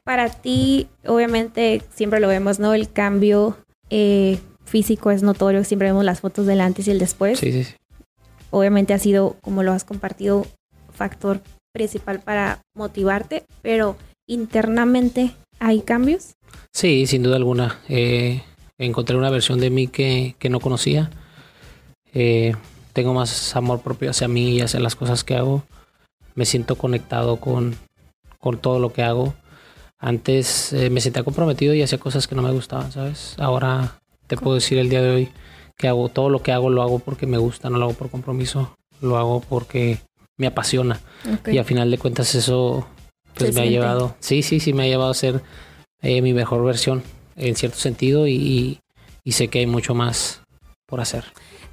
Para 0.04 0.28
ti, 0.28 0.86
obviamente, 1.06 1.82
siempre 1.94 2.20
lo 2.20 2.28
vemos, 2.28 2.58
¿no? 2.60 2.74
El 2.74 2.92
cambio 2.92 3.56
eh, 3.90 4.38
físico 4.64 5.10
es 5.10 5.22
notorio. 5.22 5.64
Siempre 5.64 5.88
vemos 5.88 6.04
las 6.04 6.20
fotos 6.20 6.46
del 6.46 6.60
antes 6.60 6.86
y 6.86 6.90
el 6.90 6.98
después. 6.98 7.38
Sí, 7.38 7.52
sí, 7.52 7.64
sí. 7.64 7.74
Obviamente 8.54 8.94
ha 8.94 9.00
sido, 9.00 9.36
como 9.40 9.64
lo 9.64 9.72
has 9.72 9.82
compartido, 9.82 10.46
factor 10.92 11.40
principal 11.72 12.20
para 12.20 12.60
motivarte, 12.76 13.42
pero 13.62 13.96
internamente 14.28 15.32
hay 15.58 15.80
cambios. 15.80 16.34
Sí, 16.72 17.08
sin 17.08 17.24
duda 17.24 17.34
alguna. 17.34 17.80
Eh, 17.88 18.42
encontré 18.78 19.16
una 19.16 19.28
versión 19.30 19.58
de 19.58 19.70
mí 19.70 19.88
que, 19.88 20.36
que 20.38 20.50
no 20.50 20.60
conocía. 20.60 21.10
Eh, 22.12 22.54
tengo 22.92 23.12
más 23.12 23.56
amor 23.56 23.80
propio 23.80 24.10
hacia 24.10 24.28
mí 24.28 24.52
y 24.52 24.60
hacia 24.60 24.78
las 24.78 24.94
cosas 24.94 25.24
que 25.24 25.34
hago. 25.34 25.64
Me 26.36 26.44
siento 26.44 26.76
conectado 26.76 27.38
con, 27.40 27.76
con 28.38 28.58
todo 28.58 28.78
lo 28.78 28.92
que 28.92 29.02
hago. 29.02 29.34
Antes 29.98 30.72
eh, 30.72 30.90
me 30.90 31.00
sentía 31.00 31.24
comprometido 31.24 31.74
y 31.74 31.82
hacía 31.82 31.98
cosas 31.98 32.28
que 32.28 32.36
no 32.36 32.42
me 32.42 32.52
gustaban, 32.52 32.92
¿sabes? 32.92 33.34
Ahora 33.36 33.98
te 34.28 34.36
puedo 34.36 34.54
decir 34.54 34.78
el 34.78 34.90
día 34.90 35.02
de 35.02 35.10
hoy 35.10 35.32
que 35.76 35.88
hago 35.88 36.08
todo 36.08 36.28
lo 36.28 36.42
que 36.42 36.52
hago 36.52 36.70
lo 36.70 36.82
hago 36.82 36.98
porque 36.98 37.26
me 37.26 37.38
gusta, 37.38 37.70
no 37.70 37.78
lo 37.78 37.84
hago 37.86 37.94
por 37.94 38.10
compromiso, 38.10 38.74
lo 39.00 39.16
hago 39.16 39.40
porque 39.40 39.98
me 40.38 40.46
apasiona. 40.46 41.00
Y 41.46 41.58
a 41.58 41.64
final 41.64 41.90
de 41.90 41.98
cuentas 41.98 42.34
eso 42.34 42.86
pues 43.34 43.54
me 43.54 43.62
ha 43.62 43.66
llevado, 43.66 44.14
sí, 44.20 44.42
sí, 44.42 44.60
sí, 44.60 44.72
me 44.72 44.84
ha 44.84 44.86
llevado 44.86 45.10
a 45.10 45.14
ser 45.14 45.42
eh, 46.02 46.22
mi 46.22 46.32
mejor 46.32 46.64
versión 46.64 47.02
en 47.36 47.56
cierto 47.56 47.78
sentido 47.78 48.26
y, 48.26 48.34
y- 48.34 48.80
y 49.24 49.32
sé 49.32 49.48
que 49.48 49.58
hay 49.60 49.66
mucho 49.66 49.94
más 49.94 50.42
por 50.86 51.00
hacer. 51.00 51.24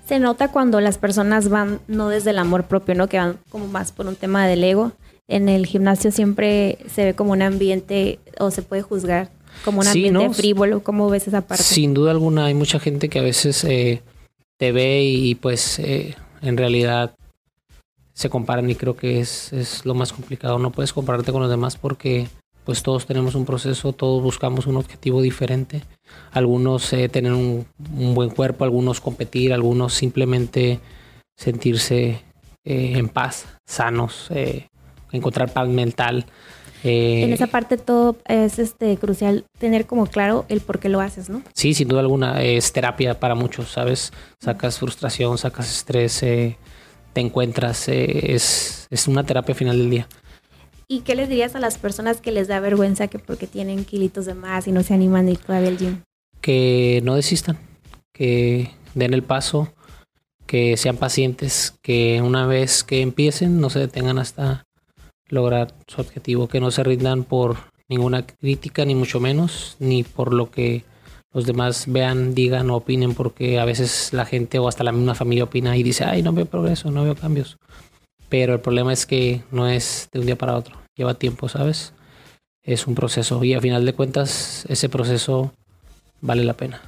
Se 0.05 0.19
nota 0.19 0.47
cuando 0.51 0.79
las 0.81 0.97
personas 0.97 1.49
van 1.49 1.79
no 1.87 2.07
desde 2.09 2.29
el 2.31 2.39
amor 2.39 2.63
propio, 2.65 2.95
¿no? 2.95 3.07
Que 3.07 3.17
van 3.17 3.37
como 3.49 3.67
más 3.67 3.91
por 3.91 4.07
un 4.07 4.15
tema 4.15 4.47
del 4.47 4.63
ego. 4.63 4.93
En 5.27 5.47
el 5.49 5.65
gimnasio 5.65 6.11
siempre 6.11 6.77
se 6.89 7.05
ve 7.05 7.13
como 7.13 7.31
un 7.33 7.41
ambiente 7.41 8.19
o 8.39 8.51
se 8.51 8.61
puede 8.63 8.81
juzgar 8.81 9.29
como 9.65 9.79
un 9.79 9.85
Sí, 9.85 9.89
ambiente 10.07 10.27
¿no? 10.27 10.33
frívolo. 10.33 10.83
¿Cómo 10.83 11.09
ves 11.09 11.27
esa 11.27 11.41
parte? 11.41 11.63
Sin 11.63 11.93
duda 11.93 12.11
alguna 12.11 12.45
hay 12.45 12.53
mucha 12.53 12.79
gente 12.79 13.09
que 13.09 13.19
a 13.19 13.23
veces 13.23 13.63
eh, 13.63 14.01
te 14.57 14.71
ve 14.71 15.03
y 15.03 15.35
pues 15.35 15.79
eh, 15.79 16.15
en 16.41 16.57
realidad 16.57 17.15
se 18.13 18.29
comparan 18.29 18.69
y 18.69 18.75
creo 18.75 18.95
que 18.95 19.19
es, 19.19 19.51
es 19.53 19.85
lo 19.85 19.93
más 19.93 20.13
complicado. 20.13 20.59
No 20.59 20.71
puedes 20.71 20.93
compararte 20.93 21.31
con 21.31 21.41
los 21.41 21.49
demás 21.49 21.77
porque 21.77 22.27
pues 22.65 22.83
todos 22.83 23.07
tenemos 23.07 23.33
un 23.33 23.45
proceso, 23.45 23.91
todos 23.93 24.21
buscamos 24.21 24.67
un 24.67 24.77
objetivo 24.77 25.21
diferente. 25.21 25.81
Algunos 26.31 26.93
eh, 26.93 27.09
tener 27.09 27.33
un, 27.33 27.65
un 27.97 28.13
buen 28.13 28.29
cuerpo, 28.29 28.63
algunos 28.63 29.01
competir, 29.01 29.51
algunos 29.53 29.93
simplemente 29.93 30.79
sentirse 31.35 32.21
eh, 32.63 32.93
en 32.95 33.09
paz, 33.09 33.45
sanos, 33.65 34.27
eh, 34.29 34.67
encontrar 35.11 35.51
paz 35.51 35.67
mental. 35.67 36.25
Eh, 36.83 37.23
en 37.23 37.33
esa 37.33 37.47
parte 37.47 37.77
todo 37.77 38.17
es 38.27 38.57
este 38.57 38.97
crucial 38.97 39.45
tener 39.59 39.85
como 39.85 40.07
claro 40.07 40.45
el 40.49 40.61
por 40.61 40.79
qué 40.79 40.89
lo 40.89 40.99
haces, 40.99 41.29
¿no? 41.29 41.43
Sí, 41.53 41.73
sin 41.73 41.87
duda 41.87 41.99
alguna. 42.01 42.41
Es 42.41 42.73
terapia 42.73 43.19
para 43.19 43.35
muchos, 43.35 43.69
¿sabes? 43.69 44.11
Sacas 44.39 44.79
frustración, 44.79 45.37
sacas 45.37 45.69
estrés, 45.69 46.23
eh, 46.23 46.57
te 47.13 47.21
encuentras. 47.21 47.87
Eh, 47.87 48.33
es, 48.33 48.87
es 48.89 49.07
una 49.07 49.23
terapia 49.23 49.53
final 49.53 49.77
del 49.77 49.89
día. 49.89 50.07
¿Y 50.87 51.01
qué 51.01 51.15
les 51.15 51.29
dirías 51.29 51.55
a 51.55 51.59
las 51.59 51.77
personas 51.77 52.19
que 52.19 52.31
les 52.31 52.47
da 52.47 52.59
vergüenza 52.59 53.07
que 53.07 53.19
porque 53.19 53.47
tienen 53.47 53.85
kilitos 53.85 54.25
de 54.25 54.33
más 54.33 54.67
y 54.67 54.71
no 54.71 54.83
se 54.83 54.93
animan 54.93 55.27
a 55.27 55.31
ir 55.31 55.37
todavía 55.37 55.69
al 55.69 55.77
gym? 55.77 56.01
Que 56.41 56.99
no 57.03 57.15
desistan, 57.15 57.57
que 58.11 58.71
den 58.93 59.13
el 59.13 59.23
paso, 59.23 59.73
que 60.47 60.75
sean 60.75 60.97
pacientes, 60.97 61.75
que 61.81 62.21
una 62.21 62.45
vez 62.45 62.83
que 62.83 63.01
empiecen 63.01 63.61
no 63.61 63.69
se 63.69 63.79
detengan 63.79 64.17
hasta 64.17 64.65
lograr 65.31 65.73
su 65.87 66.01
objetivo, 66.01 66.47
que 66.47 66.59
no 66.59 66.69
se 66.69 66.83
rindan 66.83 67.23
por 67.23 67.57
ninguna 67.89 68.25
crítica, 68.25 68.85
ni 68.85 68.93
mucho 68.95 69.19
menos, 69.19 69.75
ni 69.79 70.03
por 70.03 70.33
lo 70.33 70.51
que 70.51 70.83
los 71.33 71.45
demás 71.45 71.85
vean, 71.87 72.35
digan 72.35 72.69
o 72.69 72.77
opinen, 72.77 73.15
porque 73.15 73.59
a 73.59 73.65
veces 73.65 74.13
la 74.13 74.25
gente 74.25 74.59
o 74.59 74.67
hasta 74.67 74.83
la 74.83 74.91
misma 74.91 75.15
familia 75.15 75.45
opina 75.45 75.75
y 75.77 75.83
dice, 75.83 76.03
ay, 76.03 76.21
no 76.21 76.33
veo 76.33 76.45
progreso, 76.45 76.91
no 76.91 77.03
veo 77.03 77.15
cambios. 77.15 77.57
Pero 78.29 78.53
el 78.53 78.59
problema 78.59 78.93
es 78.93 79.05
que 79.05 79.41
no 79.51 79.67
es 79.67 80.09
de 80.11 80.19
un 80.19 80.25
día 80.25 80.37
para 80.37 80.55
otro, 80.55 80.77
lleva 80.95 81.15
tiempo, 81.15 81.49
¿sabes? 81.49 81.93
Es 82.63 82.85
un 82.85 82.95
proceso 82.95 83.43
y 83.43 83.53
a 83.53 83.61
final 83.61 83.85
de 83.85 83.93
cuentas 83.93 84.65
ese 84.69 84.87
proceso 84.87 85.53
vale 86.21 86.43
la 86.43 86.53
pena. 86.53 86.81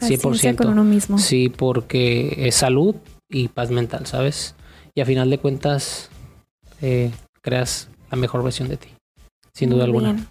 100%. 0.00 0.56
con 0.56 0.68
uno 0.68 0.84
mismo. 0.84 1.18
Sí, 1.18 1.48
porque 1.48 2.48
es 2.48 2.54
salud 2.54 2.94
y 3.28 3.48
paz 3.48 3.70
mental, 3.70 4.06
¿sabes? 4.06 4.54
Y 4.94 5.00
a 5.00 5.06
final 5.06 5.28
de 5.28 5.38
cuentas 5.38 6.10
eh, 6.80 7.10
creas 7.48 7.88
la 8.10 8.18
mejor 8.18 8.42
versión 8.42 8.68
de 8.68 8.76
ti, 8.76 8.88
sin 9.54 9.70
duda 9.70 9.84
alguna. 9.84 10.26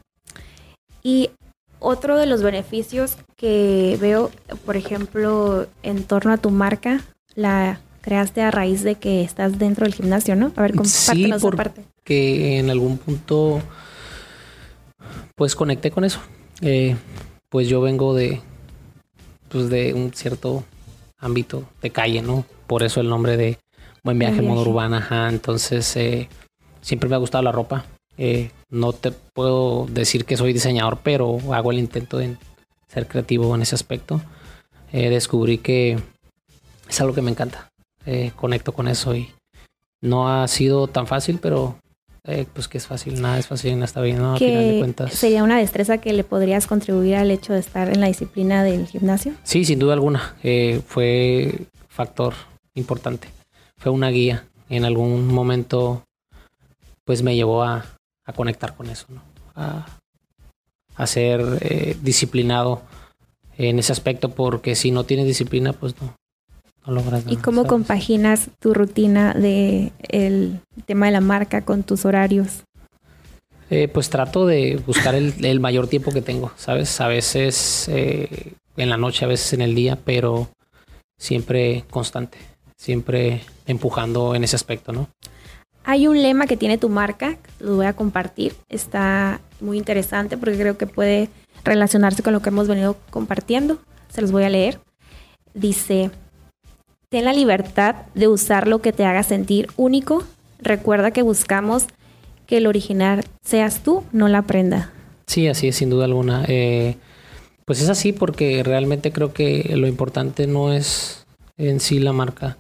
Y 1.02 1.32
otro 1.80 2.18
de 2.18 2.28
los 2.28 2.44
beneficios 2.44 3.18
que 3.36 3.98
veo, 4.00 4.30
por 4.66 4.78
ejemplo, 4.78 5.68
en 5.82 6.04
torno 6.04 6.32
a 6.32 6.38
tu 6.38 6.52
marca, 6.52 7.02
la 7.34 7.82
creaste 8.02 8.42
a 8.42 8.52
raíz 8.52 8.84
de 8.84 8.96
que 8.96 9.24
estás 9.24 9.58
dentro 9.58 9.86
del 9.86 9.96
gimnasio, 9.96 10.36
¿no? 10.36 10.52
A 10.56 10.62
ver, 10.62 10.76
compártenos 10.76 11.42
sí, 11.42 11.48
parte. 11.56 11.84
Que 12.04 12.60
en 12.60 12.70
algún 12.70 12.98
punto, 12.98 13.62
pues 15.36 15.56
conecté 15.56 15.90
con 15.90 16.04
eso. 16.04 16.20
Eh, 16.62 16.96
pues 17.50 17.68
yo 17.68 17.82
vengo 17.82 18.14
de, 18.14 18.42
pues 19.50 19.70
de 19.70 19.94
un 19.94 20.14
cierto 20.14 20.64
ámbito 21.18 21.64
de 21.82 21.90
calle, 21.90 22.22
¿no? 22.22 22.46
Por 22.68 22.84
eso 22.84 23.02
el 23.02 23.10
nombre 23.10 23.38
de 23.38 23.58
Buen 24.04 24.20
Viaje, 24.20 24.42
Modo 24.42 24.62
Urbana. 24.62 24.98
Ajá. 24.98 25.30
Entonces, 25.30 25.96
eh, 25.98 26.30
siempre 26.88 27.10
me 27.10 27.16
ha 27.16 27.20
gustado 27.20 27.44
la 27.44 27.52
ropa. 27.52 27.86
Eh, 28.18 28.50
no 28.70 28.94
te 28.94 29.12
puedo 29.12 29.88
decir 29.90 30.24
que 30.24 30.38
soy 30.38 30.54
diseñador, 30.54 31.00
pero 31.04 31.38
hago 31.54 31.72
el 31.72 31.80
intento 31.80 32.18
de 32.18 32.38
ser 32.88 33.08
creativo 33.08 33.54
en 33.54 33.62
ese 33.62 33.76
aspecto. 33.76 34.22
Eh, 34.94 35.10
descubrí 35.10 35.58
que 35.58 36.00
es 36.88 37.02
algo 37.02 37.14
que 37.14 37.22
me 37.22 37.30
encanta. 37.30 37.70
Eh, 38.06 38.32
conecto 38.38 38.72
con 38.72 38.88
eso 38.88 39.14
y 39.14 39.30
no 40.02 40.30
ha 40.30 40.48
sido 40.48 40.88
tan 40.88 41.08
fácil, 41.08 41.40
pero 41.42 41.78
pues 42.54 42.68
que 42.68 42.78
es 42.78 42.86
fácil, 42.86 43.22
nada 43.22 43.40
es 43.40 43.48
fácil 43.48 43.72
en 43.72 43.84
esta 43.84 44.02
vida, 44.02 44.20
¿no? 44.20 44.36
A 44.36 44.38
final 44.38 44.70
de 44.70 44.80
cuentas. 44.80 45.14
¿Sería 45.14 45.44
una 45.44 45.60
destreza 45.60 46.00
que 46.00 46.12
le 46.12 46.26
podrías 46.26 46.68
contribuir 46.68 47.16
al 47.16 47.32
hecho 47.32 47.54
de 47.54 47.60
estar 47.60 47.88
en 47.88 48.02
la 48.02 48.08
disciplina 48.08 48.66
del 48.66 48.86
gimnasio? 48.86 49.34
Sí, 49.44 49.64
sin 49.64 49.80
duda 49.80 49.94
alguna. 49.94 50.36
fue 50.88 51.68
factor 51.88 52.34
importante. 52.76 53.30
Fue 53.78 53.94
una 53.94 54.10
guía. 54.10 54.44
En 54.70 54.84
algún 54.84 55.28
momento 55.28 56.04
pues 57.08 57.24
me 57.24 57.36
llevó 57.36 57.64
a, 57.64 57.86
conectar 58.36 58.76
con 58.76 58.90
eso, 58.90 59.06
¿no? 59.10 59.22
a, 59.56 61.08
ser 61.08 61.42
eh, 61.62 61.96
disciplinado 62.02 62.82
en 63.58 63.80
ese 63.80 63.94
aspecto, 63.94 64.30
porque 64.30 64.76
si 64.76 64.92
no 64.92 65.06
tienes 65.06 65.26
disciplina, 65.26 65.72
pues 65.72 65.96
no, 66.02 66.14
no 66.86 66.94
logras 66.94 67.24
nada. 67.24 67.32
¿Y 67.32 67.38
cómo 67.38 67.66
compaginas 67.66 68.50
tu 68.60 68.74
rutina 68.74 69.34
de 69.34 69.94
el 70.10 70.60
tema 70.86 71.06
de 71.06 71.14
la 71.14 71.22
marca 71.22 71.64
con 71.64 71.84
tus 71.84 72.04
horarios? 72.04 72.64
Eh, 73.70 73.88
pues 73.88 74.10
trato 74.10 74.46
de 74.46 74.82
buscar 74.86 75.16
el, 75.16 75.60
mayor 75.62 75.88
tiempo 75.88 76.12
que 76.12 76.22
tengo, 76.22 76.52
¿sabes? 76.58 77.00
A 77.00 77.08
veces 77.08 77.88
eh, 77.88 78.54
en 78.76 78.90
la 78.90 78.98
noche, 78.98 79.24
a 79.24 79.30
veces 79.30 79.54
en 79.54 79.62
el 79.62 79.76
día, 79.76 79.98
pero 80.04 80.50
siempre 81.18 81.86
constante, 81.90 82.38
siempre 82.76 83.44
empujando 83.66 84.36
en 84.36 84.44
ese 84.44 84.58
aspecto, 84.58 84.92
¿no? 84.92 85.10
Hay 85.90 86.06
un 86.06 86.22
lema 86.22 86.48
que 86.48 86.58
tiene 86.58 86.78
tu 86.78 86.90
marca, 86.90 87.38
lo 87.62 87.78
voy 87.78 87.86
a 87.86 87.94
compartir. 87.94 88.54
Está 88.68 89.40
muy 89.62 89.78
interesante 89.78 90.38
porque 90.38 90.58
creo 90.58 90.78
que 90.78 90.86
puede 90.86 91.30
relacionarse 91.64 92.22
con 92.22 92.34
lo 92.34 92.42
que 92.42 92.50
hemos 92.50 92.68
venido 92.68 92.98
compartiendo. 93.10 93.80
Se 94.10 94.20
los 94.20 94.34
voy 94.34 94.44
a 94.44 94.50
leer. 94.50 94.82
Dice, 95.54 96.12
ten 97.08 97.24
la 97.24 97.32
libertad 97.32 97.96
de 98.16 98.28
usar 98.28 98.68
lo 98.68 98.82
que 98.82 98.92
te 98.92 99.06
haga 99.06 99.24
sentir 99.24 99.70
único. 99.78 100.26
Recuerda 100.60 101.12
que 101.12 101.22
buscamos 101.22 101.86
que 102.48 102.58
el 102.58 102.68
original 102.68 103.24
seas 103.42 103.82
tú, 103.82 104.04
no 104.12 104.28
la 104.28 104.42
prenda. 104.42 104.92
Sí, 105.26 105.48
así 105.48 105.70
es, 105.70 105.78
sin 105.78 105.90
duda 105.90 106.04
alguna. 106.04 106.44
Eh, 106.50 106.98
pues 107.64 107.82
es 107.82 107.88
así 107.88 108.12
porque 108.12 108.62
realmente 108.62 109.14
creo 109.14 109.32
que 109.32 109.74
lo 109.78 109.88
importante 109.88 110.48
no 110.48 110.74
es 110.74 111.26
en 111.56 111.80
sí 111.80 112.00
la 112.00 112.12
marca, 112.12 112.58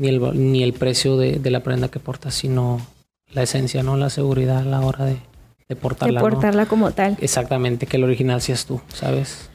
ni 0.00 0.08
el, 0.08 0.50
ni 0.50 0.62
el 0.62 0.72
precio 0.72 1.18
de, 1.18 1.38
la 1.50 1.60
prenda 1.60 1.88
que 1.88 2.00
portas, 2.00 2.34
sino 2.34 2.80
la 3.32 3.42
esencia, 3.42 3.82
¿no? 3.82 3.98
La 3.98 4.08
seguridad 4.08 4.58
a 4.60 4.64
la 4.64 4.80
hora 4.80 5.04
de, 5.04 5.16
de 5.68 5.76
portarla. 5.76 6.20
De 6.20 6.28
portarla 6.28 6.66
como 6.66 6.90
tal. 6.92 7.18
Exactamente, 7.20 7.86
que 7.86 7.98
el 7.98 8.04
original 8.04 8.40
seas 8.40 8.64
tú, 8.64 8.80
¿sabes? 8.88 9.50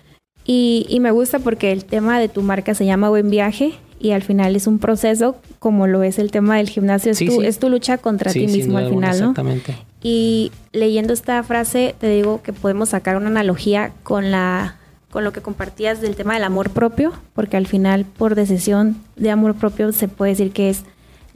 Y, 0.45 0.85
y, 0.87 0.99
me 0.99 1.09
gusta 1.09 1.39
porque 1.39 1.71
el 1.71 1.85
tema 1.85 2.19
de 2.19 2.29
tu 2.29 2.43
marca 2.43 2.75
se 2.75 2.85
llama 2.85 3.09
Buen 3.09 3.31
Viaje 3.31 3.73
y 3.99 4.11
al 4.11 4.21
final 4.21 4.55
es 4.55 4.67
un 4.67 4.77
proceso 4.77 5.37
como 5.57 5.87
lo 5.87 6.03
es 6.03 6.19
el 6.19 6.29
tema 6.29 6.57
del 6.57 6.69
gimnasio, 6.69 7.11
es, 7.11 7.17
tu, 7.17 7.41
es 7.41 7.57
tu 7.57 7.69
lucha 7.69 7.97
contra 7.97 8.31
ti 8.31 8.45
mismo 8.45 8.77
al 8.77 8.89
final, 8.89 9.09
¿no? 9.19 9.29
Exactamente. 9.31 9.75
Y 10.03 10.51
leyendo 10.73 11.13
esta 11.13 11.41
frase 11.41 11.95
te 11.99 12.07
digo 12.09 12.43
que 12.43 12.53
podemos 12.53 12.89
sacar 12.89 13.17
una 13.17 13.27
analogía 13.27 13.93
con 14.03 14.29
la 14.29 14.77
con 15.15 15.23
lo 15.23 15.31
que 15.31 15.39
compartías 15.39 16.01
del 16.01 16.17
tema 16.17 16.33
del 16.33 16.43
amor 16.43 16.71
propio, 16.71 17.13
porque 17.33 17.55
al 17.55 17.67
final 17.67 18.03
por 18.03 18.35
decisión 18.35 18.97
de 19.15 19.31
amor 19.31 19.55
propio 19.55 19.93
se 19.93 20.09
puede 20.09 20.33
decir 20.33 20.51
que 20.51 20.69
es 20.69 20.83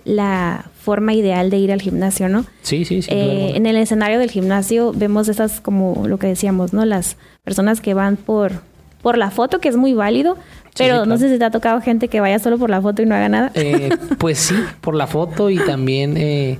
la 0.04 0.66
forma 0.82 1.14
ideal 1.14 1.50
de 1.50 1.60
ir 1.60 1.72
al 1.72 1.82
gimnasio, 1.82 2.28
¿no? 2.28 2.44
Sí, 2.62 2.84
sí, 2.84 3.02
sí. 3.02 3.10
Eh, 3.10 3.54
en 3.56 3.66
el 3.66 3.78
escenario 3.78 4.20
del 4.20 4.32
gimnasio 4.32 4.92
vemos 4.94 5.30
esas 5.30 5.62
como 5.62 6.10
lo 6.10 6.20
que 6.20 6.28
decíamos, 6.28 6.74
¿no? 6.74 6.84
Las 6.84 7.16
personas 7.46 7.80
que 7.80 7.94
van 7.94 8.18
por, 8.18 8.52
por 9.02 9.18
la 9.18 9.32
foto, 9.32 9.60
que 9.60 9.70
es 9.70 9.78
muy 9.78 9.94
válido, 9.94 10.36
pero 10.78 11.06
no 11.06 11.18
sé 11.18 11.32
si 11.32 11.40
te 11.40 11.46
ha 11.46 11.50
tocado 11.50 11.80
gente 11.80 12.10
que 12.10 12.20
vaya 12.20 12.40
solo 12.40 12.58
por 12.58 12.70
la 12.70 12.82
foto 12.82 13.02
y 13.02 13.06
no 13.06 13.16
haga 13.16 13.30
nada. 13.30 13.52
Eh, 13.54 13.92
pues 14.18 14.40
sí, 14.40 14.56
por 14.82 14.94
la 14.94 15.08
foto 15.08 15.50
y 15.50 15.58
también... 15.58 16.18
Eh, 16.18 16.60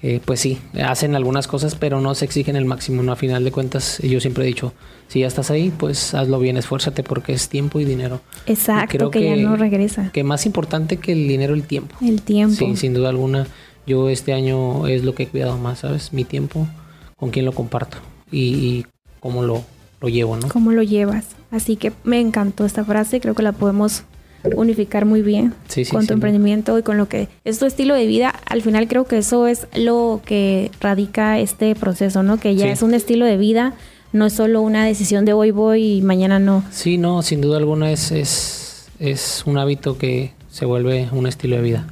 eh, 0.00 0.20
pues 0.24 0.38
sí, 0.38 0.58
hacen 0.84 1.16
algunas 1.16 1.48
cosas, 1.48 1.74
pero 1.74 2.00
no 2.00 2.14
se 2.14 2.24
exigen 2.24 2.54
el 2.54 2.64
máximo, 2.64 3.02
¿no? 3.02 3.12
A 3.12 3.16
final 3.16 3.42
de 3.42 3.50
cuentas, 3.50 3.98
yo 3.98 4.20
siempre 4.20 4.44
he 4.44 4.46
dicho, 4.46 4.72
si 5.08 5.20
ya 5.20 5.26
estás 5.26 5.50
ahí, 5.50 5.72
pues 5.76 6.14
hazlo 6.14 6.38
bien, 6.38 6.56
esfuérzate 6.56 7.02
porque 7.02 7.32
es 7.32 7.48
tiempo 7.48 7.80
y 7.80 7.84
dinero. 7.84 8.20
Exacto, 8.46 9.10
que, 9.10 9.24
ya 9.24 9.36
no 9.36 9.56
regresa. 9.56 10.10
Que 10.12 10.22
más 10.22 10.46
importante 10.46 10.98
que 10.98 11.12
el 11.12 11.26
dinero, 11.26 11.54
el 11.54 11.64
tiempo. 11.64 11.96
El 12.00 12.22
tiempo. 12.22 12.54
Sí, 12.54 12.76
sin 12.76 12.94
duda 12.94 13.08
alguna. 13.08 13.48
Yo 13.88 14.08
este 14.08 14.34
año 14.34 14.86
es 14.86 15.02
lo 15.02 15.14
que 15.14 15.24
he 15.24 15.28
cuidado 15.28 15.58
más, 15.58 15.80
¿sabes? 15.80 16.12
Mi 16.12 16.24
tiempo, 16.24 16.68
con 17.16 17.30
quién 17.30 17.44
lo 17.44 17.52
comparto 17.52 17.96
y, 18.30 18.86
cómo 19.18 19.42
lo, 19.42 19.64
lo 20.00 20.08
llevo, 20.08 20.36
¿no? 20.36 20.46
Cómo 20.48 20.70
lo 20.70 20.84
llevas. 20.84 21.26
Así 21.50 21.74
que 21.74 21.92
me 22.04 22.20
encantó 22.20 22.64
esta 22.64 22.84
frase, 22.84 23.20
creo 23.20 23.34
que 23.34 23.42
la 23.42 23.52
podemos 23.52 24.04
unificar 24.54 25.04
muy 25.04 25.22
bien 25.22 25.54
con 25.90 26.06
tu 26.06 26.14
emprendimiento 26.14 26.78
y 26.78 26.82
con 26.82 26.96
lo 26.96 27.08
que 27.08 27.28
es 27.44 27.58
tu 27.58 27.66
estilo 27.66 27.94
de 27.94 28.06
vida. 28.06 28.34
Al 28.46 28.62
final 28.62 28.88
creo 28.88 29.04
que 29.04 29.18
eso 29.18 29.46
es 29.46 29.66
lo 29.74 30.20
que 30.24 30.70
radica 30.80 31.38
este 31.38 31.74
proceso, 31.74 32.22
¿no? 32.22 32.38
Que 32.38 32.54
ya 32.54 32.70
es 32.70 32.82
un 32.82 32.94
estilo 32.94 33.26
de 33.26 33.36
vida, 33.36 33.74
no 34.12 34.26
es 34.26 34.32
solo 34.32 34.62
una 34.62 34.84
decisión 34.84 35.24
de 35.24 35.32
hoy 35.32 35.50
voy 35.50 35.98
y 35.98 36.02
mañana 36.02 36.38
no. 36.38 36.64
Sí, 36.70 36.98
no, 36.98 37.22
sin 37.22 37.40
duda 37.40 37.58
alguna 37.58 37.90
es, 37.90 38.12
es, 38.12 38.88
es 38.98 39.42
un 39.46 39.58
hábito 39.58 39.98
que 39.98 40.32
se 40.50 40.64
vuelve 40.64 41.08
un 41.12 41.26
estilo 41.26 41.56
de 41.56 41.62
vida. 41.62 41.86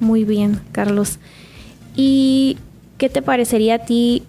Muy 0.00 0.24
bien, 0.24 0.60
Carlos. 0.72 1.18
¿Y 1.94 2.58
qué 2.98 3.08
te 3.08 3.22
parecería 3.22 3.76
a 3.76 3.78
ti 3.78 4.24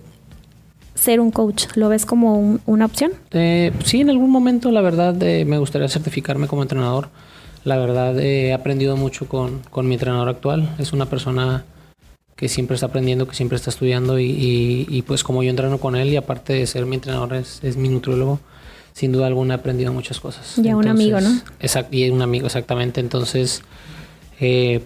ser 0.97 1.19
un 1.19 1.31
coach? 1.31 1.65
¿Lo 1.75 1.89
ves 1.89 2.05
como 2.05 2.59
una 2.65 2.85
opción? 2.85 3.11
Eh, 3.31 3.71
sí, 3.85 4.01
en 4.01 4.09
algún 4.09 4.31
momento 4.31 4.71
la 4.71 4.81
verdad 4.81 5.21
eh, 5.21 5.45
me 5.45 5.57
gustaría 5.57 5.87
certificarme 5.87 6.47
como 6.47 6.63
entrenador. 6.63 7.09
La 7.63 7.77
verdad 7.77 8.19
he 8.19 8.53
aprendido 8.53 8.97
mucho 8.97 9.27
con, 9.27 9.61
mi 9.87 9.95
entrenador 9.95 10.29
actual. 10.29 10.75
Es 10.79 10.93
una 10.93 11.05
persona 11.05 11.65
que 12.35 12.49
siempre 12.49 12.75
está 12.75 12.87
aprendiendo, 12.87 13.27
que 13.27 13.35
siempre 13.35 13.57
está 13.57 13.69
estudiando 13.69 14.19
y, 14.19 15.03
pues 15.05 15.23
como 15.23 15.43
yo 15.43 15.49
entreno 15.49 15.77
con 15.77 15.95
él 15.95 16.09
y 16.09 16.15
aparte 16.15 16.53
de 16.53 16.67
ser 16.67 16.85
mi 16.85 16.95
entrenador 16.95 17.33
es, 17.33 17.77
mi 17.77 17.89
nutriólogo, 17.89 18.39
sin 18.93 19.11
duda 19.11 19.27
alguna 19.27 19.55
he 19.55 19.57
aprendido 19.57 19.91
muchas 19.91 20.19
cosas. 20.19 20.55
Ya 20.57 20.75
un 20.75 20.87
amigo, 20.87 21.19
¿no? 21.19 21.29
Exacto, 21.59 21.95
y 21.95 22.09
un 22.09 22.21
amigo, 22.21 22.45
exactamente. 22.45 23.01
Entonces, 23.01 23.63
eh, 24.39 24.81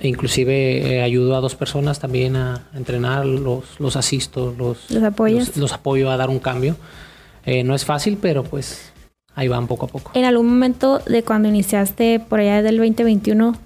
inclusive 0.00 0.96
eh, 0.96 1.02
ayudo 1.02 1.36
a 1.36 1.40
dos 1.40 1.54
personas 1.54 1.98
también 2.00 2.36
a 2.36 2.66
entrenar, 2.74 3.26
los, 3.26 3.78
los 3.78 3.96
asisto, 3.96 4.54
los, 4.56 4.90
¿Los 4.90 5.02
apoyas? 5.02 5.56
los, 5.56 5.72
apoyo 5.72 6.10
a 6.10 6.16
dar 6.16 6.30
un 6.30 6.38
cambio. 6.38 6.76
Eh, 7.44 7.62
no 7.62 7.74
es 7.74 7.84
fácil, 7.84 8.18
pero 8.20 8.42
pues 8.42 8.92
ahí 9.34 9.48
van 9.48 9.66
poco 9.66 9.86
a 9.86 9.88
poco. 9.88 10.12
En 10.14 10.24
algún 10.24 10.46
momento 10.46 10.98
de 10.98 11.22
cuando 11.22 11.48
iniciaste 11.48 12.20
por 12.20 12.40
allá 12.40 12.62
del 12.62 12.78
2021, 12.78 13.56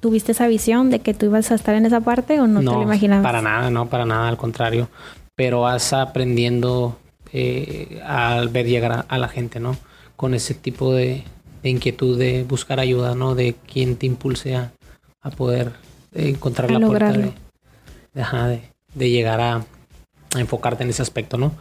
¿tuviste 0.00 0.32
esa 0.32 0.46
visión 0.46 0.90
de 0.90 1.00
que 1.00 1.14
tú 1.14 1.26
ibas 1.26 1.50
a 1.50 1.54
estar 1.54 1.74
en 1.74 1.86
esa 1.86 2.00
parte 2.00 2.40
o 2.40 2.46
no, 2.46 2.60
te 2.60 2.66
lo 2.66 2.82
imaginabas? 2.82 3.24
Para 3.24 3.42
nada, 3.42 3.70
no, 3.70 3.88
para 3.88 4.06
nada, 4.06 4.28
al 4.28 4.36
contrario. 4.36 4.88
Pero 5.34 5.62
vas 5.62 5.92
aprendiendo 5.92 6.98
eh, 7.32 8.00
al 8.06 8.48
ver 8.48 8.66
llegar 8.66 8.92
a, 8.92 9.00
a 9.00 9.18
la 9.18 9.28
gente, 9.28 9.60
¿no? 9.60 9.76
Con 10.16 10.32
ese 10.32 10.54
tipo 10.54 10.94
de, 10.94 11.24
de 11.62 11.68
inquietud 11.68 12.18
de 12.18 12.44
buscar 12.44 12.80
ayuda, 12.80 13.14
¿no? 13.14 13.34
De 13.34 13.54
quien 13.70 13.96
te 13.96 14.06
impulse 14.06 14.56
a, 14.56 14.72
a 15.26 15.30
poder 15.30 15.72
encontrar 16.14 16.70
A 16.70 16.78
la 16.78 16.86
puerta 16.86 17.12
de, 17.12 17.32
ajá, 18.20 18.46
de, 18.48 18.62
de 18.94 19.10
llegar 19.10 19.40
a, 19.40 19.54
a 20.34 20.40
enfocarte 20.40 20.84
en 20.84 20.90
ese 20.90 21.02
aspecto, 21.02 21.36
¿no? 21.36 21.52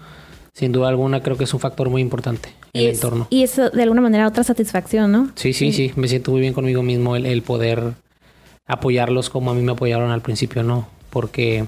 Sin 0.54 0.72
duda 0.72 0.88
alguna 0.88 1.22
creo 1.22 1.36
que 1.38 1.44
es 1.44 1.54
un 1.54 1.60
factor 1.60 1.90
muy 1.90 2.02
importante 2.02 2.50
y, 2.72 2.80
el 2.80 2.86
es- 2.92 2.96
entorno. 2.98 3.28
y 3.30 3.44
eso 3.44 3.70
de 3.72 3.84
alguna 3.84 4.02
manera 4.02 4.28
otra 4.28 4.44
satisfacción, 4.44 5.12
¿no? 5.12 5.32
Sí, 5.36 5.52
sí, 5.54 5.74
sí, 5.74 5.92
me 5.96 6.08
siento 6.08 6.32
muy 6.32 6.42
bien 6.42 6.54
conmigo 6.54 6.82
mismo 6.84 7.16
el, 7.16 7.26
el 7.26 7.42
poder 7.42 7.94
apoyarlos 8.68 9.30
como 9.30 9.52
a 9.52 9.54
mí 9.54 9.62
me 9.62 9.74
apoyaron 9.74 10.12
al 10.12 10.22
principio, 10.22 10.64
¿no? 10.64 10.88
Porque, 11.10 11.66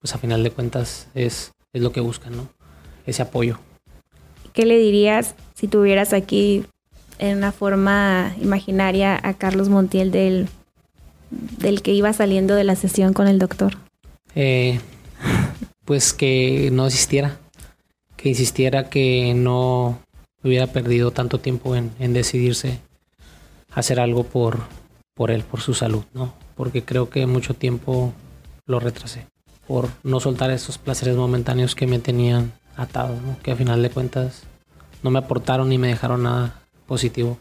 pues 0.00 0.14
a 0.14 0.18
final 0.18 0.42
de 0.42 0.50
cuentas 0.50 1.08
es, 1.14 1.52
es 1.72 1.82
lo 1.82 1.92
que 1.92 2.00
buscan, 2.00 2.36
¿no? 2.36 2.48
Ese 3.06 3.22
apoyo. 3.22 3.58
¿Qué 4.52 4.64
le 4.66 4.78
dirías 4.78 5.34
si 5.54 5.66
tuvieras 5.68 6.12
aquí 6.12 6.64
en 7.18 7.38
una 7.38 7.52
forma 7.52 8.34
imaginaria 8.40 9.18
a 9.22 9.34
Carlos 9.34 9.68
Montiel 9.68 10.10
del, 10.10 10.48
del 11.58 11.82
que 11.82 11.92
iba 11.92 12.12
saliendo 12.12 12.54
de 12.54 12.64
la 12.64 12.76
sesión 12.76 13.12
con 13.12 13.28
el 13.28 13.38
doctor? 13.38 13.76
Eh, 14.34 14.80
pues 15.84 16.12
que 16.12 16.70
no 16.72 16.86
existiera, 16.86 17.38
que 18.16 18.28
insistiera 18.28 18.88
que 18.88 19.34
no 19.34 20.00
hubiera 20.44 20.66
perdido 20.66 21.10
tanto 21.10 21.38
tiempo 21.38 21.76
en, 21.76 21.90
en 21.98 22.12
decidirse 22.12 22.80
hacer 23.74 24.00
algo 24.00 24.24
por, 24.24 24.60
por 25.14 25.30
él, 25.30 25.42
por 25.42 25.60
su 25.60 25.74
salud, 25.74 26.04
¿no? 26.14 26.34
Porque 26.56 26.84
creo 26.84 27.10
que 27.10 27.26
mucho 27.26 27.54
tiempo 27.54 28.12
lo 28.66 28.80
retrasé 28.80 29.26
por 29.66 29.88
no 30.02 30.20
soltar 30.20 30.50
esos 30.50 30.78
placeres 30.78 31.16
momentáneos 31.16 31.74
que 31.74 31.86
me 31.86 31.98
tenían 31.98 32.52
atado, 32.76 33.14
¿no? 33.24 33.38
Que 33.42 33.52
a 33.52 33.56
final 33.56 33.82
de 33.82 33.90
cuentas 33.90 34.42
no 35.02 35.10
me 35.10 35.18
aportaron 35.18 35.68
ni 35.68 35.78
me 35.78 35.88
dejaron 35.88 36.24
nada 36.24 36.62
positivo, 36.86 37.38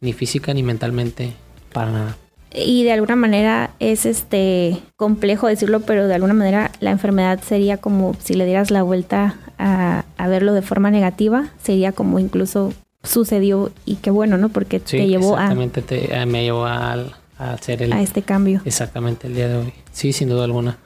ni 0.00 0.12
física 0.12 0.54
ni 0.54 0.62
mentalmente, 0.62 1.34
para 1.72 1.92
nada. 1.92 2.16
Y 2.54 2.84
de 2.84 2.92
alguna 2.92 3.14
manera 3.16 3.70
es 3.78 4.06
este 4.06 4.78
complejo 4.96 5.46
decirlo, 5.48 5.80
pero 5.80 6.06
de 6.08 6.14
alguna 6.14 6.34
manera 6.34 6.70
la 6.80 6.90
enfermedad 6.90 7.40
sería 7.42 7.76
como 7.76 8.14
si 8.22 8.34
le 8.34 8.46
dieras 8.46 8.70
la 8.70 8.82
vuelta 8.82 9.36
a, 9.58 10.04
a 10.16 10.28
verlo 10.28 10.54
de 10.54 10.62
forma 10.62 10.90
negativa, 10.90 11.50
sería 11.62 11.92
como 11.92 12.18
incluso 12.18 12.72
sucedió 13.02 13.70
y 13.84 13.96
qué 13.96 14.10
bueno, 14.10 14.38
¿no? 14.38 14.48
Porque 14.48 14.78
Sí, 14.84 14.96
te 14.98 15.06
llevó 15.08 15.36
a, 15.36 15.42
exactamente, 15.44 15.82
te- 15.82 16.14
eh, 16.14 16.26
me 16.26 16.42
llevó 16.42 16.64
al- 16.66 17.14
a 17.38 17.52
hacer 17.52 17.82
el, 17.82 17.92
a 17.92 18.02
este 18.02 18.22
cambio. 18.22 18.60
Exactamente, 18.64 19.26
el 19.28 19.34
día 19.34 19.48
de 19.48 19.56
hoy. 19.56 19.72
Sí, 19.92 20.12
sin 20.12 20.28
duda 20.28 20.44
alguna. 20.44 20.78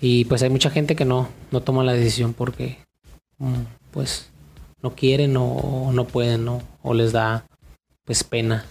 Y 0.00 0.26
pues 0.26 0.42
hay 0.42 0.50
mucha 0.50 0.70
gente 0.70 0.94
que 0.94 1.04
no, 1.04 1.28
no 1.50 1.60
toma 1.62 1.82
la 1.84 1.92
decisión 1.94 2.32
porque 2.34 2.78
mm, 3.38 3.54
pues 3.90 4.28
no 4.82 4.94
quieren 4.94 5.36
o, 5.36 5.44
o 5.46 5.92
no 5.92 6.04
pueden, 6.04 6.44
¿no? 6.44 6.62
O 6.82 6.94
les 6.94 7.12
da 7.12 7.44
pues 8.04 8.22
pena 8.22 8.64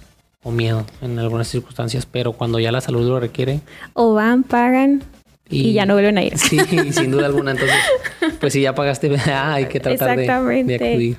o 0.48 0.52
miedo 0.52 0.86
en 1.02 1.20
algunas 1.20 1.50
circunstancias, 1.50 2.06
pero 2.10 2.32
cuando 2.32 2.58
ya 2.60 2.72
la 2.72 2.80
salud 2.80 3.06
lo 3.06 3.20
requiere 3.20 3.60
O 3.94 4.14
van, 4.14 4.44
pagan 4.44 5.04
y, 5.50 5.74
ya 5.74 5.86
no 5.86 5.94
vuelven 5.94 6.18
a 6.18 6.24
ir. 6.24 6.38
Sí, 6.38 6.58
sin 6.92 7.12
duda 7.12 7.26
alguna. 7.26 7.52
Entonces, 7.52 7.78
pues 8.40 8.54
si 8.54 8.62
ya 8.62 8.74
pagaste, 8.74 9.14
ah, 9.28 9.54
hay 9.56 9.66
que 9.66 9.80
tratar 9.80 10.18
de, 10.18 10.24
de 10.64 10.76
acudir. 10.76 11.18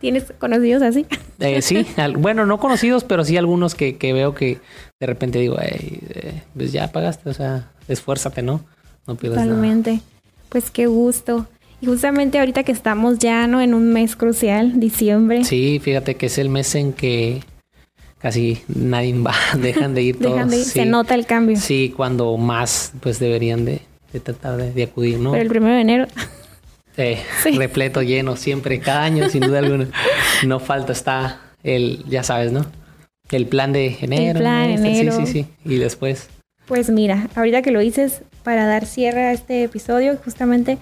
¿Tienes 0.00 0.32
conocidos 0.38 0.82
así? 0.82 1.06
Eh, 1.42 1.62
sí, 1.62 1.86
al- 1.96 2.18
bueno, 2.18 2.44
no 2.44 2.60
conocidos, 2.60 3.02
pero 3.02 3.24
sí 3.24 3.38
algunos 3.38 3.74
que, 3.74 3.96
que 3.96 4.12
veo 4.12 4.34
que 4.34 4.58
de 5.00 5.06
repente 5.06 5.38
digo, 5.38 5.58
"Ey, 5.58 6.00
eh, 6.10 6.42
pues 6.54 6.70
ya 6.70 6.92
pagaste, 6.92 7.30
o 7.30 7.32
sea, 7.32 7.70
esfuérzate, 7.88 8.42
¿no? 8.42 8.60
No 9.06 9.14
pierdas 9.14 9.38
nada. 9.38 9.48
Totalmente. 9.48 10.02
Pues 10.50 10.70
qué 10.70 10.86
gusto. 10.86 11.46
Y 11.80 11.86
justamente 11.86 12.38
ahorita 12.38 12.62
que 12.62 12.72
estamos 12.72 13.20
ya 13.20 13.46
no 13.46 13.62
en 13.62 13.72
un 13.72 13.90
mes 13.90 14.16
crucial, 14.16 14.80
diciembre, 14.80 15.44
Sí, 15.44 15.80
fíjate 15.82 16.16
que 16.16 16.26
es 16.26 16.36
el 16.36 16.50
mes 16.50 16.74
en 16.74 16.92
que 16.92 17.42
casi 18.20 18.62
nadie 18.68 19.18
va, 19.18 19.34
dejan 19.58 19.94
de 19.94 20.02
ir 20.02 20.18
todos. 20.18 20.32
dejan 20.34 20.50
de 20.50 20.56
ir, 20.58 20.64
sí. 20.64 20.70
se 20.70 20.86
nota 20.86 21.14
el 21.14 21.26
cambio. 21.26 21.56
Sí, 21.56 21.92
cuando 21.96 22.36
más 22.36 22.92
pues 23.00 23.18
deberían 23.18 23.64
de, 23.64 23.80
de 24.12 24.20
tratar 24.20 24.56
de, 24.56 24.72
de 24.72 24.82
acudir, 24.84 25.18
¿no? 25.18 25.32
Pero 25.32 25.42
el 25.42 25.48
primero 25.48 25.74
de 25.74 25.80
enero, 25.80 26.06
Eh, 26.96 27.18
Sí. 27.42 27.52
Repleto, 27.52 28.02
lleno, 28.02 28.36
siempre, 28.36 28.78
cada 28.80 29.02
año, 29.04 29.28
sin 29.28 29.40
duda 29.42 29.60
alguna. 29.60 29.88
No 30.46 30.60
falta, 30.60 30.92
está 30.92 31.40
el, 31.62 32.04
ya 32.08 32.22
sabes, 32.22 32.52
¿no? 32.52 32.66
El 33.30 33.46
plan 33.46 33.72
de 33.72 33.96
enero. 34.00 34.40
plan, 34.40 34.70
este, 34.70 35.00
enero. 35.00 35.16
Sí, 35.16 35.26
sí, 35.26 35.32
sí. 35.32 35.46
Y 35.64 35.76
después, 35.78 36.28
pues 36.66 36.90
mira, 36.90 37.28
ahorita 37.34 37.62
que 37.62 37.70
lo 37.70 37.80
dices, 37.80 38.22
para 38.42 38.66
dar 38.66 38.86
cierre 38.86 39.22
a 39.26 39.32
este 39.32 39.62
episodio, 39.64 40.16
justamente, 40.24 40.78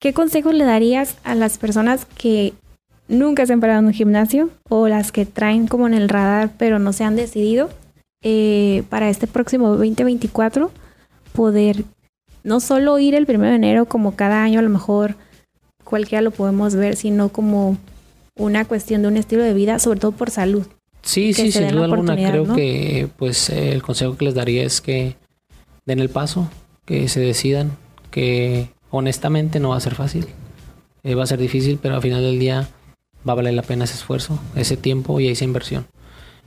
¿qué 0.00 0.12
consejos 0.12 0.54
le 0.54 0.64
darías 0.64 1.16
a 1.24 1.34
las 1.34 1.58
personas 1.58 2.06
que 2.16 2.52
nunca 3.10 3.44
se 3.44 3.52
han 3.52 3.60
parado 3.60 3.80
en 3.80 3.86
un 3.86 3.92
gimnasio 3.92 4.48
o 4.68 4.88
las 4.88 5.12
que 5.12 5.26
traen 5.26 5.66
como 5.66 5.86
en 5.86 5.94
el 5.94 6.08
radar 6.08 6.50
pero 6.56 6.78
no 6.78 6.92
se 6.94 7.04
han 7.04 7.16
decidido 7.16 7.68
eh, 8.22 8.84
para 8.88 9.10
este 9.10 9.26
próximo 9.26 9.68
2024 9.68 10.70
poder 11.32 11.84
no 12.44 12.60
solo 12.60 12.98
ir 12.98 13.14
el 13.14 13.26
primero 13.26 13.50
de 13.50 13.56
enero 13.56 13.84
como 13.84 14.16
cada 14.16 14.42
año 14.42 14.60
a 14.60 14.62
lo 14.62 14.70
mejor 14.70 15.16
cualquiera 15.90 16.22
lo 16.22 16.30
podemos 16.30 16.74
ver, 16.74 16.96
sino 16.96 17.28
como 17.30 17.76
una 18.36 18.64
cuestión 18.64 19.02
de 19.02 19.08
un 19.08 19.16
estilo 19.16 19.42
de 19.42 19.52
vida, 19.52 19.78
sobre 19.78 20.00
todo 20.00 20.12
por 20.12 20.30
salud. 20.30 20.66
sí, 21.02 21.34
sí, 21.34 21.52
sin 21.52 21.68
duda 21.68 21.86
alguna, 21.86 22.14
creo 22.14 22.46
¿no? 22.46 22.54
que 22.54 23.08
pues 23.18 23.50
el 23.50 23.82
consejo 23.82 24.16
que 24.16 24.24
les 24.24 24.34
daría 24.34 24.62
es 24.62 24.80
que 24.80 25.16
den 25.84 25.98
el 25.98 26.08
paso, 26.08 26.48
que 26.86 27.08
se 27.08 27.20
decidan, 27.20 27.72
que 28.10 28.70
honestamente 28.90 29.60
no 29.60 29.70
va 29.70 29.76
a 29.76 29.80
ser 29.80 29.94
fácil. 29.94 30.26
Eh, 31.02 31.14
va 31.14 31.24
a 31.24 31.26
ser 31.26 31.38
difícil, 31.38 31.78
pero 31.80 31.96
al 31.96 32.02
final 32.02 32.22
del 32.22 32.38
día 32.38 32.68
va 33.28 33.32
a 33.32 33.36
valer 33.36 33.54
la 33.54 33.62
pena 33.62 33.84
ese 33.84 33.94
esfuerzo, 33.94 34.38
ese 34.54 34.76
tiempo 34.76 35.20
y 35.20 35.28
esa 35.28 35.44
inversión. 35.44 35.86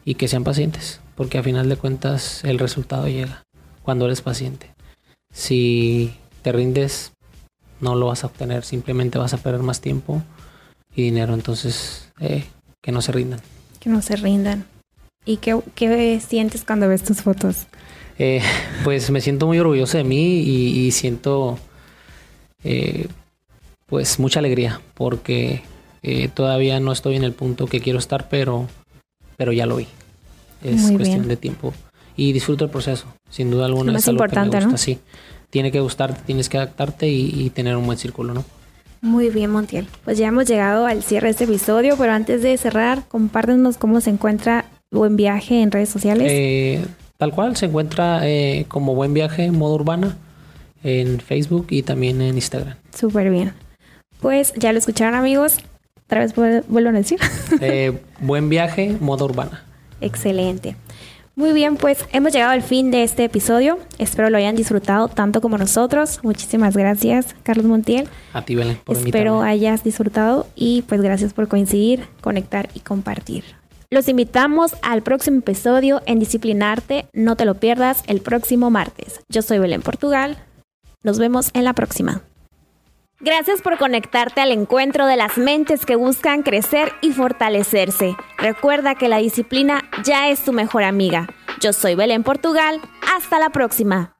Y 0.06 0.16
que 0.16 0.28
sean 0.28 0.44
pacientes, 0.44 1.00
porque 1.16 1.38
al 1.38 1.44
final 1.44 1.70
de 1.70 1.78
cuentas 1.78 2.44
el 2.44 2.60
resultado 2.60 3.08
llega 3.08 3.44
cuando 3.84 4.06
eres 4.06 4.22
paciente. 4.22 4.74
Si 5.34 6.14
te 6.42 6.52
rindes, 6.52 7.14
no 7.80 7.96
lo 7.96 8.08
vas 8.08 8.24
a 8.24 8.28
obtener, 8.28 8.64
simplemente 8.64 9.18
vas 9.18 9.34
a 9.34 9.38
perder 9.38 9.62
más 9.62 9.82
tiempo 9.82 10.22
y 10.96 11.04
dinero. 11.04 11.34
Entonces, 11.34 12.12
eh, 12.20 12.46
que 12.82 12.92
no 12.92 13.02
se 13.02 13.12
rindan. 13.12 13.40
Que 13.80 13.90
no 13.90 14.02
se 14.02 14.16
rindan. 14.16 14.66
¿Y 15.26 15.38
qué, 15.38 15.58
qué 15.76 16.20
sientes 16.20 16.64
cuando 16.66 16.88
ves 16.88 17.04
tus 17.04 17.22
fotos? 17.22 17.68
Eh, 18.20 18.42
pues 18.84 19.10
me 19.10 19.22
siento 19.22 19.48
muy 19.48 19.58
orgulloso 19.58 19.98
de 19.98 20.04
mí 20.04 20.42
y, 20.42 20.86
y 20.86 20.92
siento 20.92 21.58
eh, 22.64 23.08
pues 23.88 24.20
mucha 24.20 24.40
alegría 24.40 24.82
porque 24.94 25.64
eh, 26.04 26.28
todavía 26.28 26.80
no 26.80 26.92
estoy 26.92 27.16
en 27.16 27.24
el 27.24 27.34
punto 27.34 27.68
que 27.68 27.80
quiero 27.80 28.00
estar, 28.00 28.30
pero, 28.30 28.68
pero 29.38 29.52
ya 29.52 29.66
lo 29.66 29.78
vi. 29.78 29.88
Es 30.62 30.82
Muy 30.82 30.98
cuestión 30.98 31.22
bien. 31.22 31.30
de 31.30 31.38
tiempo. 31.38 31.74
Y 32.16 32.32
disfruto 32.32 32.66
el 32.66 32.70
proceso, 32.70 33.08
sin 33.30 33.50
duda 33.50 33.66
alguna. 33.66 33.88
Lo 33.88 33.94
más 33.94 34.04
es 34.04 34.08
algo 34.10 34.20
que 34.20 34.24
me 34.24 34.26
importante, 34.26 34.60
¿no? 34.60 34.72
gusta, 34.72 34.78
sí. 34.78 35.00
Tiene 35.50 35.72
que 35.72 35.80
gustarte, 35.80 36.22
tienes 36.26 36.50
que 36.50 36.58
adaptarte 36.58 37.10
y, 37.10 37.32
y 37.34 37.50
tener 37.50 37.76
un 37.76 37.86
buen 37.86 37.98
círculo, 37.98 38.34
¿no? 38.34 38.46
Muy 39.02 39.30
bien, 39.30 39.52
Montiel. 39.52 39.88
Pues 40.06 40.18
ya 40.18 40.28
hemos 40.28 40.46
llegado 40.48 40.86
al 40.86 41.04
cierre 41.04 41.28
de 41.28 41.32
este 41.32 41.44
episodio, 41.44 41.96
pero 41.98 42.13
antes 42.13 42.42
de 42.42 42.58
cerrar, 42.58 43.06
compártenos 43.10 43.78
cómo 43.78 44.00
se 44.00 44.10
encuentra 44.12 44.66
Buen 44.92 45.18
Viaje 45.18 45.62
en 45.62 45.72
redes 45.72 45.89
sociales. 45.89 46.28
Eh, 46.32 46.86
tal 47.18 47.34
cual, 47.34 47.58
se 47.58 47.66
encuentra 47.66 48.22
eh, 48.24 48.66
como 48.70 48.96
Buen 48.96 49.13
Viaje 49.13 49.52
Modo 49.52 49.76
Urbana 49.76 50.16
en 50.84 51.20
Facebook 51.20 51.68
y 51.72 51.84
también 51.84 52.22
en 52.22 52.36
Instagram. 52.36 52.76
Súper 52.96 53.30
bien. 53.30 53.54
Pues 54.22 54.54
ya 54.56 54.72
lo 54.72 54.80
escucharon, 54.80 55.16
amigos. 55.16 55.58
Otra 56.06 56.20
vez 56.20 56.36
vuel- 56.36 56.63
vuelvo 56.68 56.89
a 56.89 56.94
decir. 56.94 57.20
Eh, 57.62 57.98
buen 58.20 58.50
Viaje 58.50 58.98
Modo 59.00 59.26
Urbana. 59.26 59.63
Excelente. 60.02 60.76
Muy 61.36 61.52
bien, 61.54 61.78
pues 61.78 62.06
hemos 62.12 62.32
llegado 62.32 62.52
al 62.52 62.62
fin 62.62 62.92
de 62.92 63.02
este 63.04 63.24
episodio. 63.24 63.80
Espero 63.98 64.30
lo 64.30 64.38
hayan 64.38 64.56
disfrutado 64.56 65.08
tanto 65.08 65.42
como 65.42 65.58
nosotros. 65.58 66.20
Muchísimas 66.22 66.78
gracias, 66.78 67.36
Carlos 67.42 67.66
Montiel. 67.66 68.08
A 68.34 68.44
ti, 68.46 68.54
Belén, 68.54 68.78
por 68.84 68.96
Espero 68.96 69.32
invitarme. 69.38 69.50
hayas 69.50 69.84
disfrutado 69.84 70.46
y 70.56 70.84
pues 70.84 71.02
gracias 71.02 71.34
por 71.34 71.48
coincidir, 71.48 72.06
conectar 72.22 72.70
y 72.76 72.82
compartir. 72.82 73.44
Los 73.89 74.08
invitamos 74.10 74.76
al 74.84 75.02
próximo 75.02 75.39
episodio 75.39 76.02
en 76.06 76.20
Disciplinarte. 76.20 77.06
No 77.13 77.36
te 77.36 77.46
lo 77.46 77.56
pierdas 77.56 78.04
el 78.08 78.22
próximo 78.22 78.70
martes. 78.70 79.22
Yo 79.30 79.42
soy 79.42 79.58
Belén 79.58 79.82
Portugal. 79.82 80.38
Nos 81.02 81.18
vemos 81.18 81.50
en 81.56 81.63
la 81.63 81.74
próxima. 81.74 82.22
Gracias 83.24 83.62
por 83.62 83.78
conectarte 83.78 84.42
al 84.42 84.52
encuentro 84.52 85.06
de 85.06 85.16
las 85.16 85.38
mentes 85.38 85.86
que 85.86 85.96
buscan 85.96 86.44
crecer 86.44 86.92
y 87.00 87.14
fortalecerse. 87.14 88.18
Recuerda 88.38 88.96
que 88.96 89.08
la 89.08 89.20
disciplina 89.20 89.82
ya 90.04 90.28
es 90.28 90.44
tu 90.44 90.52
mejor 90.52 90.84
amiga. 90.84 91.30
Yo 91.62 91.72
soy 91.72 91.96
Belén 91.96 92.24
Portugal. 92.24 92.82
Hasta 93.16 93.40
la 93.40 93.50
próxima. 93.50 94.18